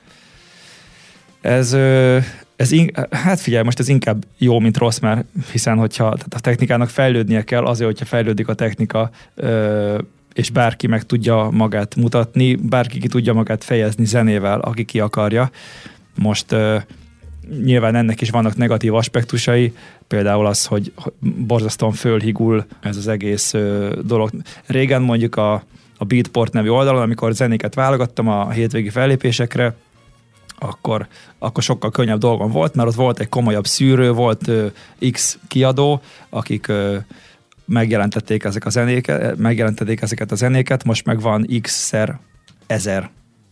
[1.41, 1.73] Ez,
[2.55, 6.39] ez in, hát figyelj, most ez inkább jó, mint rossz, mert hiszen hogyha tehát a
[6.39, 9.09] technikának fejlődnie kell, azért, hogyha fejlődik a technika,
[10.33, 15.51] és bárki meg tudja magát mutatni, bárki ki tudja magát fejezni zenével, aki ki akarja.
[16.15, 16.55] Most
[17.63, 19.73] nyilván ennek is vannak negatív aspektusai,
[20.07, 23.53] például az, hogy borzasztóan fölhigul ez az egész
[24.03, 24.31] dolog.
[24.65, 25.63] Régen mondjuk a,
[25.97, 29.75] a Beatport nevű oldalon, amikor zenéket válogattam a hétvégi fellépésekre,
[30.63, 31.07] akkor,
[31.39, 34.67] akkor sokkal könnyebb dolgom volt, mert ott volt egy komolyabb szűrő, volt ö,
[35.11, 36.97] X kiadó, akik ö,
[37.65, 42.19] megjelentették ezek a zenéket, megjelentették ezeket a zenéket, most meg van X-szer
[42.67, 43.09] ezer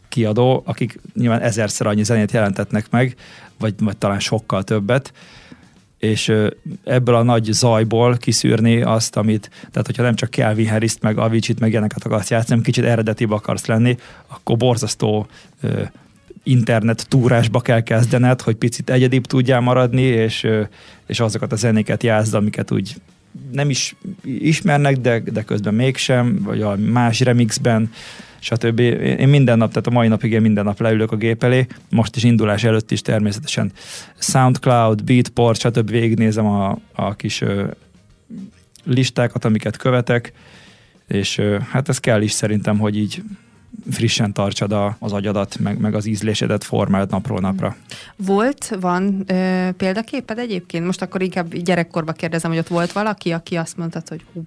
[0.10, 3.16] kiadó, akik nyilván ezerszer annyi zenét jelentetnek meg,
[3.60, 5.14] vagy, vagy talán sokkal többet,
[5.98, 6.34] és
[6.84, 11.60] ebből a nagy zajból kiszűrni azt, amit, tehát hogyha nem csak Kelvin harris meg Avicii-t,
[11.60, 15.28] meg ilyeneket akarsz játszani, kicsit eredetibb akarsz lenni, akkor borzasztó
[16.44, 20.48] internet túrásba kell kezdened, hogy picit egyedibb tudjál maradni, és,
[21.08, 22.96] és azokat a zenéket játszd, amiket úgy
[23.52, 27.92] nem is ismernek, de, de közben mégsem, vagy a más remixben,
[28.40, 28.80] stb.
[28.80, 32.16] Én minden nap, tehát a mai napig én minden nap leülök a gép elé, most
[32.16, 33.72] is indulás előtt is természetesen
[34.18, 35.90] Soundcloud, Beatport, stb.
[35.90, 37.44] végignézem a, a kis
[38.84, 40.34] listákat, amiket követek,
[41.08, 43.24] és hát ez kell is szerintem, hogy így
[43.92, 47.76] frissen tartsad a, az agyadat, meg, meg az ízlésedet formált napról napra.
[48.16, 50.86] Volt, van ö, példaképed egyébként?
[50.86, 54.44] Most akkor inkább gyerekkorba kérdezem, hogy ott volt valaki, aki azt mondta, hogy hú,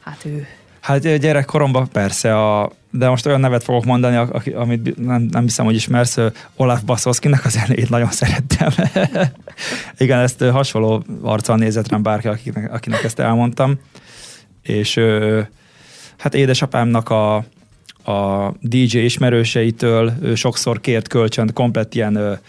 [0.00, 0.46] hát ő.
[0.80, 5.64] Hát gyerekkoromban persze, a, de most olyan nevet fogok mondani, aki, amit nem, nem hiszem,
[5.64, 6.18] hogy ismersz,
[6.56, 8.70] Olaf Baszowskinek a zenét nagyon szerettem.
[9.98, 13.78] Igen, ezt hasonló arccal nézett rám bárki, akinek, akinek ezt elmondtam.
[14.62, 15.00] És
[16.16, 17.44] hát édesapámnak a,
[18.04, 22.40] a DJ ismerőseitől sokszor kért kölcsön komplet ilyen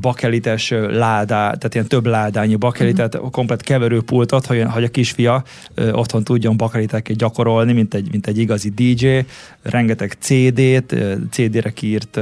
[0.00, 3.30] bakelites ládá, tehát ilyen több ládányi bakelitet, uh-huh.
[3.30, 5.44] komplet keverőpultot, hogy, hogy a kisfia
[5.92, 9.18] otthon tudjon bakeliteket gyakorolni, mint egy, mint egy igazi DJ,
[9.62, 10.94] rengeteg CD-t,
[11.30, 12.20] CD-re kiírt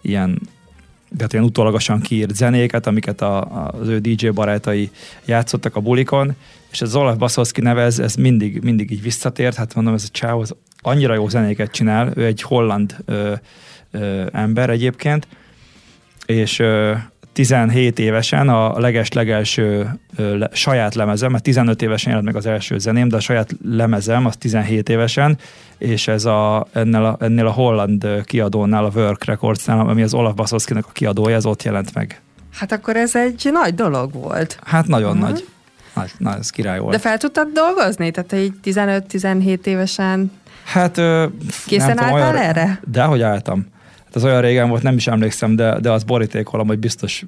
[0.00, 0.38] ilyen
[1.16, 4.90] tehát ilyen utólagosan kiírt zenéket, amiket a, az ő DJ barátai
[5.24, 6.34] játszottak a bulikon,
[6.70, 10.10] és ez Olaf Baszowski neve, ez, ez mindig, mindig így visszatért, hát mondom, ez a
[10.12, 10.54] csáv az
[10.86, 13.32] annyira jó zenéket csinál, ő egy holland ö,
[13.90, 15.26] ö, ember egyébként,
[16.26, 16.92] és ö,
[17.32, 23.08] 17 évesen a leges-legelső ö, saját lemezem, mert 15 évesen jelent meg az első zeném,
[23.08, 25.38] de a saját lemezem az 17 évesen,
[25.78, 30.34] és ez a, ennél, a, ennél a holland kiadónál, a Work Recordsnál, ami az Olaf
[30.34, 32.20] Baszowskinek a kiadója, ez ott jelent meg.
[32.52, 34.58] Hát akkor ez egy nagy dolog volt.
[34.64, 35.28] Hát nagyon uh-huh.
[35.28, 35.46] nagy.
[35.94, 36.92] Nagy, nagy, ez király volt.
[36.92, 38.10] De fel tudtad dolgozni?
[38.10, 40.30] Tehát így 15-17 évesen
[40.64, 41.00] Hát...
[41.66, 42.80] Készen álltál olyan, erre?
[42.90, 43.66] De hogy álltam.
[44.04, 47.24] Hát az olyan régen volt, nem is emlékszem, de, de az borítékolom, hogy biztos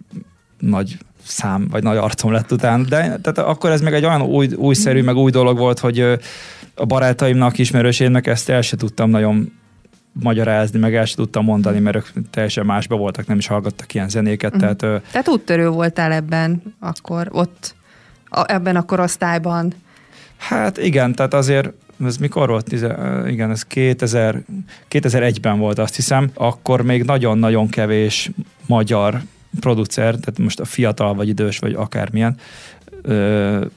[0.58, 2.84] nagy szám, vagy nagy arcom lett utána.
[2.84, 6.00] De tehát akkor ez még egy olyan új, újszerű, meg új dolog volt, hogy
[6.74, 9.52] a barátaimnak, ismerősének ezt el se tudtam nagyon
[10.12, 14.08] magyarázni, meg el sem tudtam mondani, mert ők teljesen másba voltak, nem is hallgattak ilyen
[14.08, 14.56] zenéket.
[14.56, 14.58] Mm.
[14.58, 14.78] Tehát,
[15.10, 17.74] tehát úttörő voltál ebben akkor, ott,
[18.28, 19.72] a, ebben a korosztályban.
[20.36, 21.72] Hát igen, tehát azért
[22.04, 22.72] ez mikor volt?
[23.26, 24.42] Igen, ez 2000,
[24.90, 28.30] 2001-ben volt azt hiszem, akkor még nagyon-nagyon kevés
[28.66, 29.20] magyar
[29.60, 32.36] producer, tehát most a fiatal vagy idős vagy akármilyen,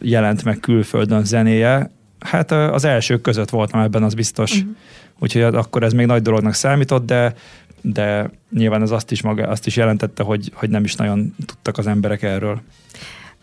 [0.02, 1.92] jelent meg külföldön zenéje.
[2.20, 4.52] Hát az elsők között voltam ebben, az biztos.
[4.52, 4.76] Uh-huh.
[5.20, 7.34] Úgyhogy akkor ez még nagy dolognak számított, de
[7.82, 11.78] de nyilván ez azt is, maga, azt is jelentette, hogy, hogy nem is nagyon tudtak
[11.78, 12.62] az emberek erről.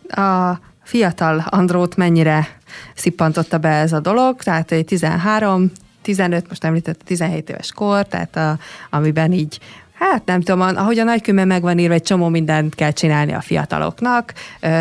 [0.07, 2.56] A fiatal Andrót mennyire
[2.95, 8.35] szippantotta be ez a dolog, tehát egy 13, 15, most említett 17 éves kor, tehát
[8.35, 8.57] a,
[8.89, 9.59] amiben így
[9.99, 14.33] Hát nem tudom, ahogy a nagykőben megvan írva, egy csomó mindent kell csinálni a fiataloknak.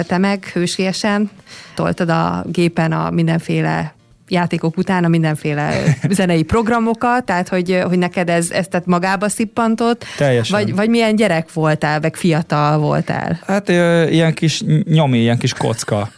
[0.07, 1.31] Te meg hősiesen
[1.75, 3.94] toltad a gépen a mindenféle
[4.29, 10.05] játékok után a mindenféle zenei programokat, tehát hogy, hogy neked ez, ez tehát magába szippantott?
[10.16, 10.59] Teljesen.
[10.59, 13.38] Vagy, vagy milyen gyerek voltál, meg fiatal voltál?
[13.46, 13.68] Hát
[14.09, 16.11] ilyen kis nyomi, ilyen kis kocka,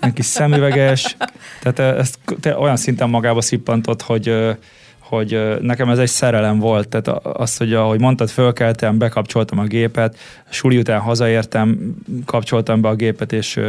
[0.00, 1.16] ilyen kis szemüveges,
[1.60, 4.56] tehát ezt te olyan szinten magába szippantott, hogy
[5.08, 10.16] hogy nekem ez egy szerelem volt, tehát az, hogy ahogy mondtad, fölkeltem, bekapcsoltam a gépet,
[10.48, 11.94] suli után hazaértem,
[12.24, 13.60] kapcsoltam be a gépet, és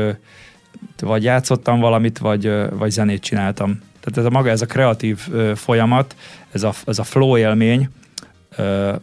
[1.00, 3.80] vagy játszottam valamit, vagy, vagy zenét csináltam.
[4.00, 5.20] Tehát ez a maga, ez a kreatív
[5.56, 6.16] folyamat,
[6.52, 7.90] ez a, ez a flow élmény,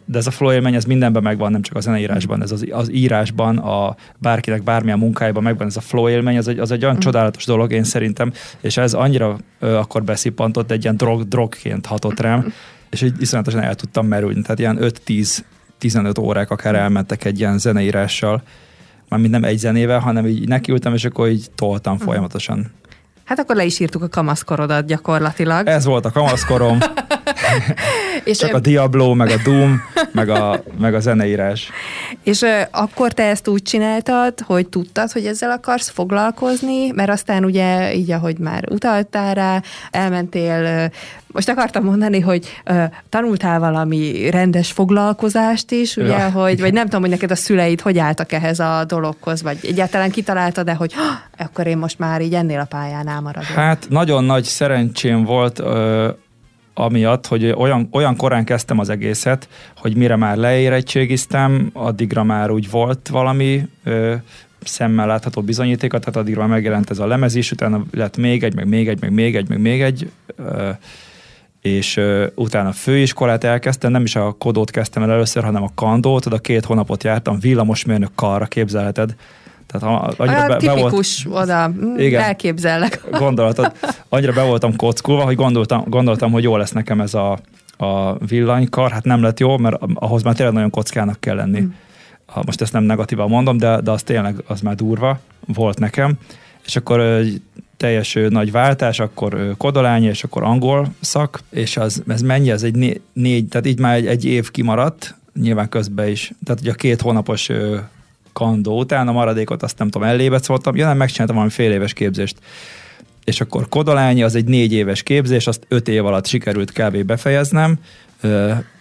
[0.05, 2.91] de ez a flow élmény, ez mindenben megvan, nem csak a zeneírásban, ez az, az
[2.91, 6.95] írásban, a bárkinek bármilyen munkájában megvan ez a flow élmény, az egy, az egy olyan
[6.95, 6.99] mm.
[6.99, 12.19] csodálatos dolog, én szerintem, és ez annyira ö, akkor beszippantott, egy ilyen drog, drogként hatott
[12.19, 12.53] rám,
[12.89, 14.77] és így iszonyatosan el tudtam merülni, tehát ilyen
[15.81, 18.41] 5-10-15 órák akár elmentek egy ilyen zeneírással,
[19.09, 22.71] mármint nem egy zenével, hanem így nekiültem, és akkor így toltam folyamatosan.
[23.23, 25.67] Hát akkor le is írtuk a kamaszkorodat gyakorlatilag.
[25.67, 26.77] Ez volt a kamaszkorom.
[28.23, 31.69] és Csak a Diablo, meg a Doom, meg a, meg a zeneírás.
[32.23, 37.45] És ö, akkor te ezt úgy csináltad, hogy tudtad, hogy ezzel akarsz foglalkozni, mert aztán
[37.45, 39.61] ugye így, ahogy már utaltál rá,
[39.91, 40.91] elmentél
[41.35, 46.29] most akartam mondani, hogy ö, tanultál valami rendes foglalkozást is, ugye, ja.
[46.29, 50.11] hogy, vagy nem tudom, hogy neked a szüleid hogy álltak ehhez a dologhoz, vagy egyáltalán
[50.11, 50.93] kitaláltad-e, hogy
[51.37, 53.47] akkor én most már így ennél a pályánál maradok?
[53.47, 56.09] Hát nagyon nagy szerencsém volt ö,
[56.77, 62.69] amiatt, hogy olyan, olyan korán kezdtem az egészet, hogy mire már leérettségiztem, addigra már úgy
[62.69, 64.15] volt valami ö,
[64.59, 68.55] szemmel látható bizonyítéka, tehát addigra már megjelent ez a lemez is, utána lett még egy,
[68.55, 70.69] meg még egy, meg még egy, meg még egy, ö,
[71.61, 76.25] és ö, utána főiskolát elkezdtem, nem is a kodót kezdtem el először, hanem a kandót,
[76.25, 79.15] oda két hónapot jártam, villamosmérnök karra, képzelheted,
[79.79, 83.01] tehát annyira be, tipikus be volt, oda, mm, igen, elképzellek.
[83.19, 83.71] Gondolatod,
[84.09, 87.39] annyira be voltam kockulva, hogy gondoltam, gondoltam, hogy jó lesz nekem ez a,
[87.77, 91.59] a villanykar, hát nem lett jó, mert ahhoz már tényleg nagyon kockának kell lenni.
[91.59, 91.69] Mm.
[92.45, 95.19] Most ezt nem negatívan mondom, de, de az tényleg az már durva
[95.53, 96.13] volt nekem.
[96.65, 97.23] És akkor
[97.77, 102.75] teljes nagy váltás, akkor kodolány, és akkor angol szak, és az, ez mennyi, ez egy
[102.75, 106.31] né, négy, tehát így már egy, egy év kimaradt, nyilván közben is.
[106.45, 107.49] Tehát ugye a két hónapos
[108.35, 111.93] kandó után a maradékot azt nem tudom, ellébe szóltam, ja nem, megcsináltam valami fél éves
[111.93, 112.37] képzést.
[113.23, 117.03] És akkor Kodolányi az egy négy éves képzés, azt öt év alatt sikerült kb.
[117.03, 117.79] befejeznem,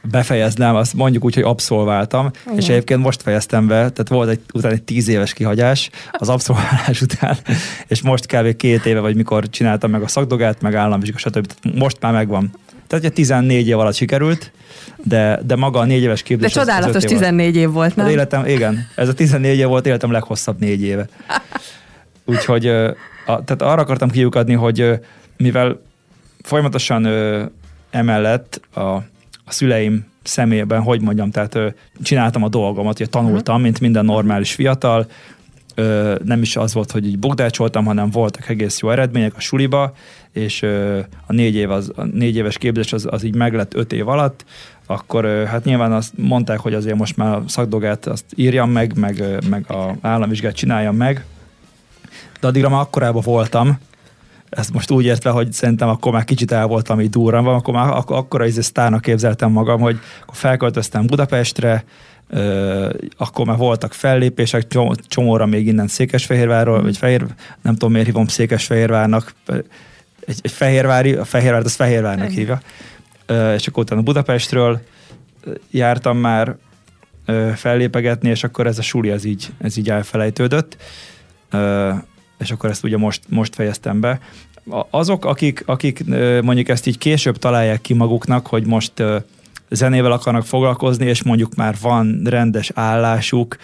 [0.02, 2.58] befejeznem, azt mondjuk úgy, hogy abszolváltam, Igen.
[2.58, 7.00] és egyébként most fejeztem be, tehát volt egy, utána egy tíz éves kihagyás az abszolválás
[7.00, 7.36] után,
[7.86, 8.56] és most kb.
[8.56, 11.52] két éve, vagy mikor csináltam meg a szakdogát, meg államvizsga, stb.
[11.74, 12.50] Most már megvan.
[12.94, 14.52] Tehát ugye 14 év alatt sikerült,
[15.02, 16.52] de, de maga a négy éves képzés...
[16.52, 18.06] De csodálatos az 14 év volt, nem?
[18.06, 21.08] Az életem, igen, ez a 14 év volt életem leghosszabb négy éve.
[22.24, 25.00] Úgyhogy a, tehát arra akartam kiukadni, hogy
[25.36, 25.80] mivel
[26.42, 27.08] folyamatosan
[27.90, 29.02] emellett a, a
[29.48, 35.06] szüleim szemében, hogy mondjam, tehát csináltam a dolgomat, hogy tanultam, mint minden normális fiatal,
[36.24, 39.92] nem is az volt, hogy így bogdácsoltam, hanem voltak egész jó eredmények a suliba,
[40.32, 40.62] és
[41.26, 44.44] a négy, év az, a négy éves képzés az, az így meglett öt év alatt,
[44.86, 49.24] akkor hát nyilván azt mondták, hogy azért most már a szakdogát azt írjam meg, meg,
[49.48, 51.24] meg a államvizsgát csináljam meg,
[52.40, 53.78] de addigra már akkorában voltam,
[54.54, 57.90] ezt most úgy értve, hogy szerintem akkor már kicsit el voltam így durran, akkor már
[57.90, 61.84] ak- akkora izé sztárnak képzeltem magam, hogy akkor felköltöztem Budapestre,
[63.16, 64.66] akkor már voltak fellépések,
[65.06, 67.24] csomóra még innen Székesfehérvárról, vagy Fehér,
[67.62, 69.34] nem tudom miért hívom Székesfehérvárnak,
[70.26, 72.60] egy, egy fehérvári, a Fehérvárt az Fehérvárnak hívja,
[73.54, 74.80] és akkor utána Budapestről
[75.70, 76.56] jártam már
[77.54, 80.76] fellépegetni, és akkor ez a suli ez így, ez így elfelejtődött,
[82.38, 84.20] és akkor ezt ugye most, most fejeztem be.
[84.90, 86.04] Azok, akik, akik
[86.42, 88.92] mondjuk ezt így később találják ki maguknak, hogy most
[89.70, 93.56] zenével akarnak foglalkozni, és mondjuk már van rendes állásuk,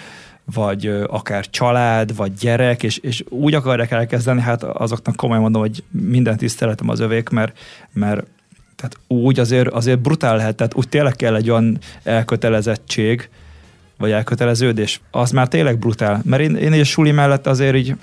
[0.54, 5.82] vagy akár család, vagy gyerek, és, és úgy akarják elkezdeni, hát azoknak komolyan mondom, hogy
[5.90, 7.58] minden tiszteletem az övék, mert,
[7.92, 8.26] mert
[8.76, 13.28] tehát úgy azért, azért brutál lehet, tehát úgy tényleg kell egy olyan elkötelezettség,
[13.98, 16.22] vagy elköteleződés, az már tényleg brutál.
[16.24, 17.96] Mert én, én egy suli mellett azért így,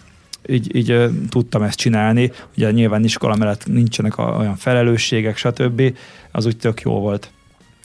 [0.48, 2.32] így, így tudtam ezt csinálni.
[2.58, 5.98] Ugye nyilván iskola mellett nincsenek olyan felelősségek, stb.
[6.32, 7.32] Az úgy tök jó volt.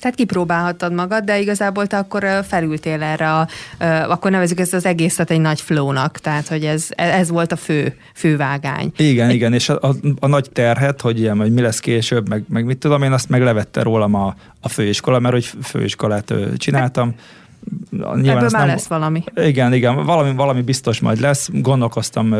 [0.02, 3.48] Tehát kipróbálhattad magad, de igazából te akkor felültél erre, a,
[4.08, 7.96] akkor nevezük ezt az egészet egy nagy flownak, tehát hogy ez, ez volt a fő,
[8.14, 8.92] fő vágány.
[8.96, 9.34] Igen, egy...
[9.34, 12.64] igen, és a, a, a nagy terhet, hogy ilyen, hogy mi lesz később, meg, meg
[12.64, 17.14] mit tudom én, azt meg levette rólam a, a főiskola, mert hogy főiskolát csináltam,
[17.90, 19.25] Nyilván Ebből már nem, lesz valami.
[19.35, 21.48] Igen, igen, valami, valami biztos majd lesz.
[21.53, 22.35] Gondolkoztam,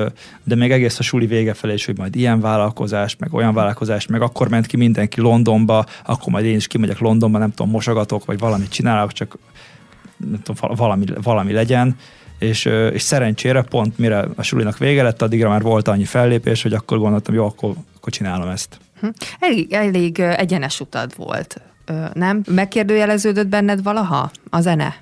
[0.45, 4.07] de még egész a suli vége felé is, hogy majd ilyen vállalkozás, meg olyan vállalkozás,
[4.07, 8.25] meg akkor ment ki mindenki Londonba, akkor majd én is kimegyek Londonba, nem tudom, mosogatok,
[8.25, 9.39] vagy valamit csinálok, csak
[10.17, 11.97] nem tudom, valami, valami legyen.
[12.39, 16.73] És, és szerencsére pont mire a sulinak vége lett, addigra már volt annyi fellépés, hogy
[16.73, 18.79] akkor gondoltam, jó, akkor, akkor csinálom ezt.
[19.01, 19.09] Hm.
[19.39, 21.61] Elég, elég egyenes utad volt,
[22.13, 22.43] nem?
[22.49, 24.95] Megkérdőjeleződött benned valaha a zene?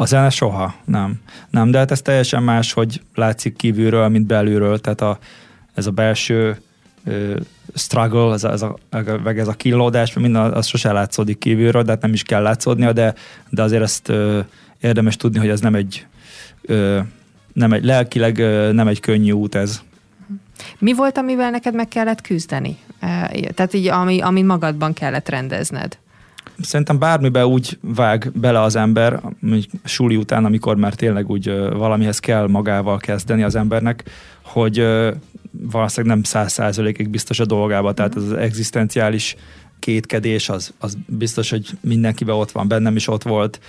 [0.00, 1.20] A zene soha, nem.
[1.50, 5.18] Nem, de hát ez teljesen más, hogy látszik kívülről, mint belülről, tehát a,
[5.74, 6.60] ez a belső
[7.04, 7.36] ö,
[7.74, 8.78] struggle, ez a, ez a,
[9.24, 12.92] meg ez a kínlódás, minden az sose látszódik kívülről, de hát nem is kell látszódnia,
[12.92, 13.14] de,
[13.50, 14.40] de azért ezt ö,
[14.80, 16.06] érdemes tudni, hogy ez nem egy,
[16.62, 17.00] ö,
[17.52, 19.82] nem egy lelkileg ö, nem egy könnyű út ez.
[20.78, 22.78] Mi volt, amivel neked meg kellett küzdeni?
[23.54, 25.98] Tehát így, ami, ami magadban kellett rendezned?
[26.60, 29.20] Szerintem bármiben úgy vág bele az ember,
[29.84, 34.04] suli után, amikor már tényleg úgy valamihez kell magával kezdeni az embernek,
[34.42, 34.86] hogy
[35.52, 39.36] valószínűleg nem száz százalékig biztos a dolgába, tehát az egzisztenciális
[39.78, 43.60] kétkedés, az, az biztos, hogy mindenkiben ott van, bennem is ott volt.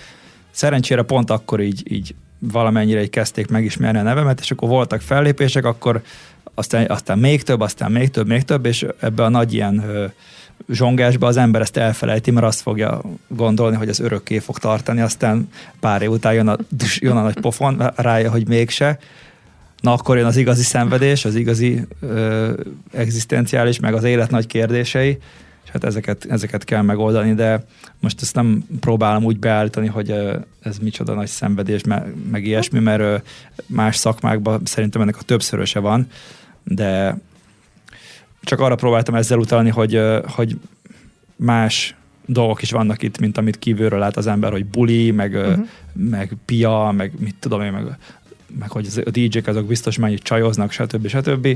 [0.50, 5.64] Szerencsére pont akkor így, így valamennyire így kezdték megismerni a nevemet, és akkor voltak fellépések,
[5.64, 6.02] akkor
[6.54, 9.84] aztán, aztán még több, aztán még több, még több, és ebbe a nagy ilyen
[10.68, 15.48] zsongásba az ember ezt elfelejti, mert azt fogja gondolni, hogy az örökké fog tartani, aztán
[15.80, 16.56] pár év után jön a,
[16.98, 18.98] jön a nagy pofon, rája, hogy mégse.
[19.80, 22.52] Na akkor jön az igazi szenvedés, az igazi ö,
[22.92, 25.18] egzisztenciális, meg az élet nagy kérdései,
[25.64, 27.64] és hát ezeket, ezeket kell megoldani, de
[28.00, 30.14] most ezt nem próbálom úgy beállítani, hogy
[30.60, 33.22] ez micsoda nagy szenvedés, meg, meg ilyesmi, mert
[33.66, 36.06] más szakmákban szerintem ennek a többszöröse van,
[36.64, 37.18] de
[38.42, 40.56] csak arra próbáltam ezzel utalni, hogy, hogy
[41.36, 41.94] más
[42.26, 45.66] dolgok is vannak itt, mint amit kívülről lát az ember, hogy buli, meg, uh-huh.
[45.92, 47.84] meg pia, meg mit tudom én, meg,
[48.58, 51.06] meg hogy a DJ-k azok biztos mennyit csajoznak, stb.
[51.08, 51.48] stb.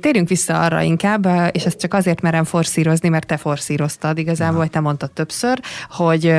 [0.00, 4.70] Térjünk vissza arra inkább, és ezt csak azért merem forszírozni, mert te forszíroztad igazából, vagy
[4.70, 6.34] te mondtad többször, hogy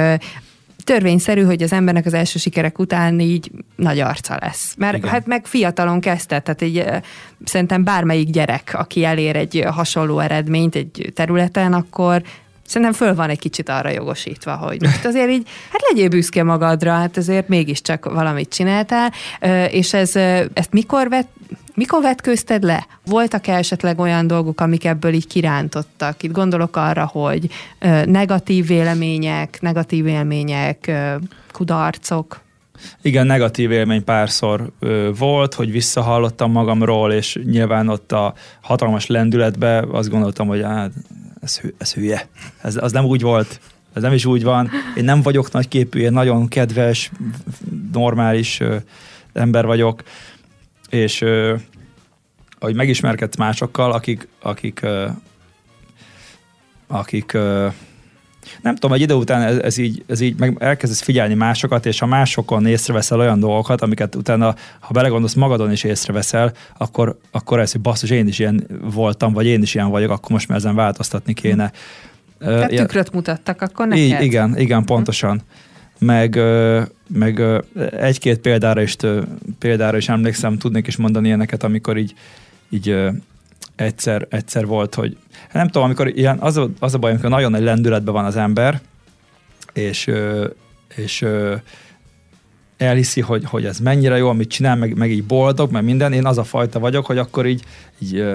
[0.84, 4.76] törvényszerű, hogy az embernek az első sikerek után így nagy arca lesz.
[4.78, 5.10] Mert Igen.
[5.10, 6.86] hát meg fiatalon kezdte, tehát egy,
[7.44, 12.22] szerintem bármelyik gyerek, aki elér egy hasonló eredményt egy területen, akkor
[12.66, 16.92] szerintem föl van egy kicsit arra jogosítva, hogy most azért így, hát legyél büszke magadra,
[16.92, 19.12] hát azért mégiscsak valamit csináltál,
[19.70, 20.16] és ez,
[20.54, 21.30] ezt mikor vett,
[21.74, 22.88] mikor vetkőzted le?
[23.06, 26.24] Voltak -e esetleg olyan dolgok, amik ebből így kirántottak?
[26.24, 27.50] Itt gondolok arra, hogy
[28.06, 30.92] negatív vélemények, negatív élmények,
[31.52, 32.42] kudarcok.
[33.02, 39.86] Igen, negatív élmény párszor ö, volt, hogy visszahallottam magamról, és nyilván ott a hatalmas lendületbe
[39.92, 40.92] azt gondoltam, hogy hát
[41.44, 42.28] ez, ez hülye.
[42.62, 43.60] Ez, az nem úgy volt.
[43.94, 44.70] Ez nem is úgy van.
[44.96, 47.12] Én nem vagyok nagy képű, én nagyon kedves,
[47.92, 48.78] normális ö,
[49.34, 50.04] ember vagyok,
[50.90, 51.56] és ö,
[52.60, 55.10] ahogy megismerkedsz másokkal, akik, akik, ö,
[56.88, 57.68] akik ö,
[58.62, 62.00] nem tudom, egy idő után ez, ez így, ez így meg elkezdesz figyelni másokat, és
[62.00, 67.72] ha másokon észreveszel olyan dolgokat, amiket utána, ha belegondolsz, magadon is észreveszel, akkor, akkor ez,
[67.72, 70.76] hogy basszus, én is ilyen voltam, vagy én is ilyen vagyok, akkor most már ezen
[70.76, 71.72] változtatni kéne.
[72.40, 74.04] Tehát uh, tükröt mutattak akkor neked?
[74.04, 75.42] Így, igen, igen, pontosan.
[76.00, 76.40] Meg,
[77.08, 77.42] meg
[77.92, 78.96] egy-két példára is,
[79.60, 82.14] példára is emlékszem, tudnék is mondani ilyeneket, amikor így,
[82.70, 82.96] így
[83.76, 85.18] egyszer, egyszer volt, hogy
[85.52, 88.36] nem tudom, amikor ilyen, az, a, az a baj, amikor nagyon nagy lendületben van az
[88.36, 88.82] ember,
[89.74, 90.12] és,
[90.96, 91.26] és
[92.78, 96.26] elhiszi, hogy, hogy ez mennyire jó, amit csinál, meg, meg így boldog, mert minden, én
[96.26, 97.64] az a fajta vagyok, hogy akkor így,
[98.00, 98.26] így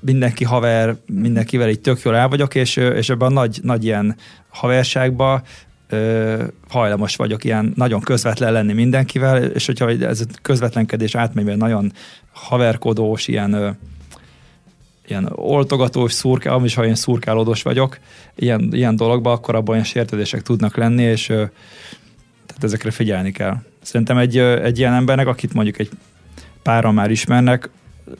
[0.00, 4.16] mindenki haver, mindenkivel így tök jól el vagyok, és, és ebben a nagy, nagy ilyen
[4.48, 5.42] haverságban
[6.68, 11.92] hajlamos vagyok ilyen nagyon közvetlen lenni mindenkivel, és hogyha ez a közvetlenkedés átmegy, nagyon
[12.32, 13.78] haverkodós, ilyen
[15.08, 17.98] ilyen oltogatós, szurkál, is, ha én szurkálódós vagyok,
[18.34, 23.56] ilyen, ilyen dologban, akkor abban olyan sértődések tudnak lenni, és tehát ezekre figyelni kell.
[23.82, 25.90] Szerintem egy, egy ilyen embernek, akit mondjuk egy
[26.62, 27.68] páran már ismernek,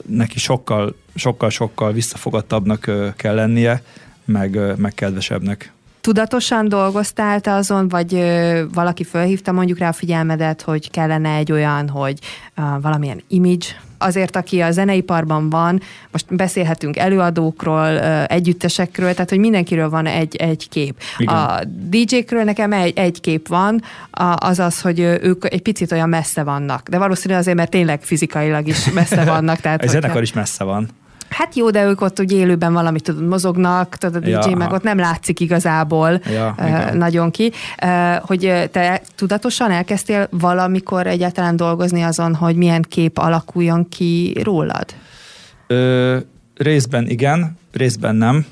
[0.05, 3.81] neki sokkal, sokkal, sokkal visszafogadtabbnak kell lennie,
[4.25, 5.71] meg, meg kedvesebbnek
[6.07, 11.51] tudatosan dolgoztál te azon, vagy ö, valaki felhívta mondjuk rá a figyelmedet, hogy kellene egy
[11.51, 12.19] olyan, hogy
[12.55, 13.65] ö, valamilyen image,
[13.97, 15.81] azért, aki a zeneiparban van,
[16.11, 21.01] most beszélhetünk előadókról, együttesekről, tehát, hogy mindenkiről van egy, egy kép.
[21.17, 21.35] Igen.
[21.35, 23.81] A DJ-kről nekem egy, egy kép van,
[24.35, 28.67] az az, hogy ők egy picit olyan messze vannak, de valószínűleg azért, mert tényleg fizikailag
[28.67, 29.59] is messze vannak.
[29.59, 30.89] Tehát, a zenekar is messze van.
[31.29, 34.71] Hát jó, de ők ott ugye élőben valamit tudod, mozognak, tudod, a DJ ja, meg
[34.71, 37.51] ott nem látszik igazából ja, uh, nagyon ki.
[37.83, 44.85] Uh, hogy te tudatosan elkezdtél valamikor egyáltalán dolgozni azon, hogy milyen kép alakuljon ki rólad?
[45.67, 46.17] Ö,
[46.55, 48.45] részben igen, részben nem.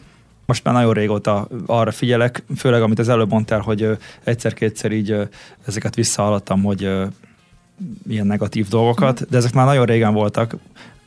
[0.46, 3.90] Most már nagyon régóta arra figyelek, főleg amit az előbb mondtál, hogy
[4.24, 5.16] egyszer-kétszer így
[5.68, 6.82] ezeket visszahallottam, hogy
[8.08, 10.56] ilyen negatív dolgokat, de ezek már nagyon régen voltak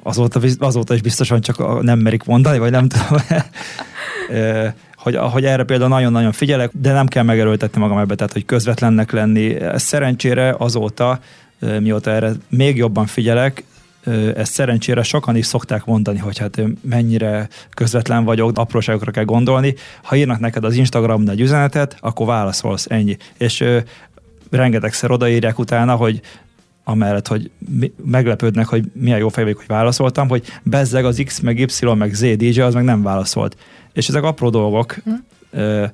[0.02, 3.22] azóta, azóta is biztosan csak nem merik mondani, vagy nem tudom,
[4.96, 9.12] hogy, hogy erre például nagyon-nagyon figyelek, de nem kell megerőltetni magam ebbe, tehát hogy közvetlennek
[9.12, 9.56] lenni.
[9.74, 11.20] Szerencsére azóta,
[11.80, 13.64] mióta erre még jobban figyelek,
[14.34, 19.74] ezt szerencsére sokan is szokták mondani, hogy hát mennyire közvetlen vagyok, apróságokra kell gondolni.
[20.02, 23.16] Ha írnak neked az Instagramon egy üzenetet, akkor válaszolsz, ennyi.
[23.38, 23.64] És
[24.50, 26.20] rengetegszer odaírják utána, hogy
[26.88, 27.50] amellett, hogy
[28.04, 32.14] meglepődnek, hogy milyen jó fej vagyok, hogy válaszoltam, hogy bezzeg az X, meg Y, meg
[32.14, 33.56] Z DJ, az meg nem válaszolt.
[33.92, 35.84] És ezek apró dolgok, hm.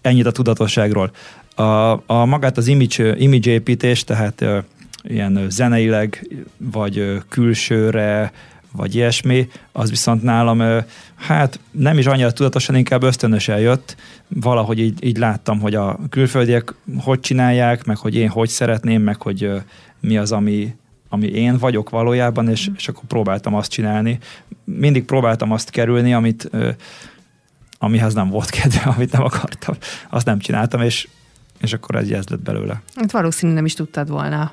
[0.00, 1.10] ennyit a tudatosságról.
[1.54, 1.62] A,
[2.06, 4.58] a magát az image, image építés, tehát ö,
[5.02, 8.32] ilyen zeneileg, vagy külsőre,
[8.72, 10.84] vagy ilyesmi, az viszont nálam,
[11.14, 13.96] hát nem is annyira tudatosan, inkább ösztönösen jött.
[14.28, 19.22] Valahogy így, így láttam, hogy a külföldiek hogy csinálják, meg hogy én hogy szeretném, meg
[19.22, 19.50] hogy
[20.00, 20.74] mi az, ami,
[21.08, 24.18] ami én vagyok valójában, és, és akkor próbáltam azt csinálni.
[24.64, 26.50] Mindig próbáltam azt kerülni, amit
[27.78, 29.74] amihez nem volt kedve, amit nem akartam.
[30.10, 31.08] Azt nem csináltam, és,
[31.60, 32.82] és akkor ez, ez lett belőle.
[32.94, 34.52] Hát valószínűleg nem is tudtad volna.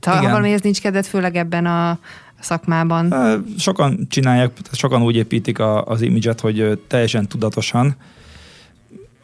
[0.00, 1.98] Tehát ha, ha valamihez nincs kedved, főleg ebben a
[2.40, 3.14] szakmában?
[3.58, 7.96] Sokan csinálják, sokan úgy építik a, az imidzset, hogy teljesen tudatosan,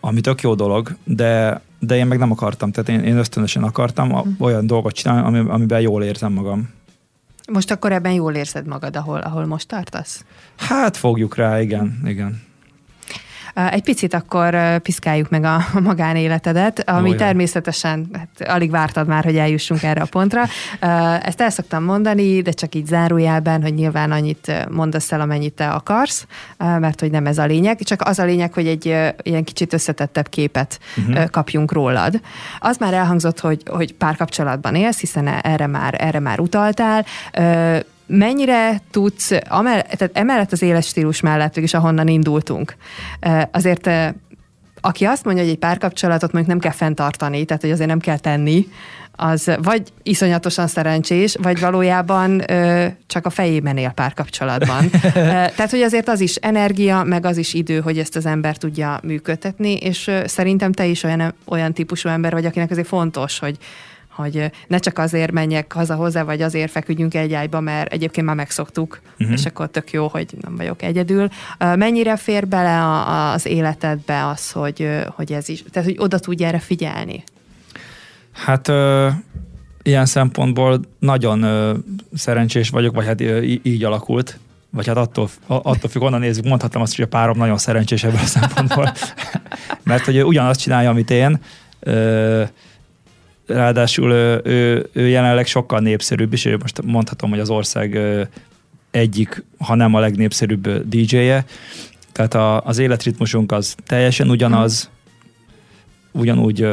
[0.00, 4.12] ami tök jó dolog, de, de én meg nem akartam, tehát én, én ösztönösen akartam
[4.12, 4.28] hm.
[4.38, 6.68] olyan dolgot csinálni, ami, amiben jól érzem magam.
[7.52, 10.24] Most akkor ebben jól érzed magad, ahol, ahol most tartasz?
[10.56, 12.42] Hát fogjuk rá, igen, igen.
[13.55, 17.16] Egy picit akkor piszkáljuk meg a magánéletedet, ami Olyan.
[17.16, 20.42] természetesen, hát alig vártad már, hogy eljussunk erre a pontra.
[21.22, 25.68] Ezt el szoktam mondani, de csak így zárójelben, hogy nyilván annyit mondasz el, amennyit te
[25.68, 26.26] akarsz,
[26.59, 28.84] mert hogy nem ez a lényeg, csak az a lényeg, hogy egy
[29.22, 31.30] ilyen kicsit összetettebb képet uh-huh.
[31.30, 32.20] kapjunk rólad.
[32.59, 37.05] Az már elhangzott, hogy, hogy párkapcsolatban élsz, hiszen erre már, erre már utaltál
[38.09, 42.76] mennyire tudsz, amell- tehát emellett az éles stílus mellett, is ahonnan indultunk,
[43.50, 43.90] azért
[44.80, 48.18] aki azt mondja, hogy egy párkapcsolatot mondjuk nem kell fenntartani, tehát hogy azért nem kell
[48.18, 48.66] tenni,
[49.20, 54.90] az vagy iszonyatosan szerencsés, vagy valójában ö, csak a fejében él párkapcsolatban.
[55.56, 59.00] Tehát, hogy azért az is energia, meg az is idő, hogy ezt az ember tudja
[59.02, 63.56] működtetni, és ö, szerintem te is olyan, olyan típusú ember vagy, akinek azért fontos, hogy
[64.22, 68.36] hogy ne csak azért menjek haza hozzá, vagy azért feküdjünk egy ágyba, mert egyébként már
[68.36, 69.36] megszoktuk, uh-huh.
[69.38, 71.28] és akkor tök jó, hogy nem vagyok egyedül.
[71.58, 72.82] Mennyire fér bele
[73.32, 77.24] az életedbe az, hogy, hogy ez is, tehát hogy oda tudj erre figyelni?
[78.32, 79.08] Hát ö,
[79.82, 81.74] ilyen szempontból nagyon ö,
[82.14, 84.38] szerencsés vagyok, vagy hát ö, így alakult,
[84.70, 88.20] vagy hát attól, attól függ, onnan nézzük, mondhatom azt, hogy a párom nagyon szerencsés ebből
[88.20, 88.92] a szempontból,
[89.84, 91.40] mert hogy ő ugyanazt csinálja, amit én,
[91.80, 92.42] ö,
[93.49, 97.99] ráadásul ő, ő, ő jelenleg sokkal népszerűbb ő most mondhatom, hogy az ország
[98.90, 101.44] egyik, ha nem a legnépszerűbb DJ-je,
[102.12, 104.90] tehát a, az életritmusunk az teljesen ugyanaz,
[106.12, 106.66] ugyanúgy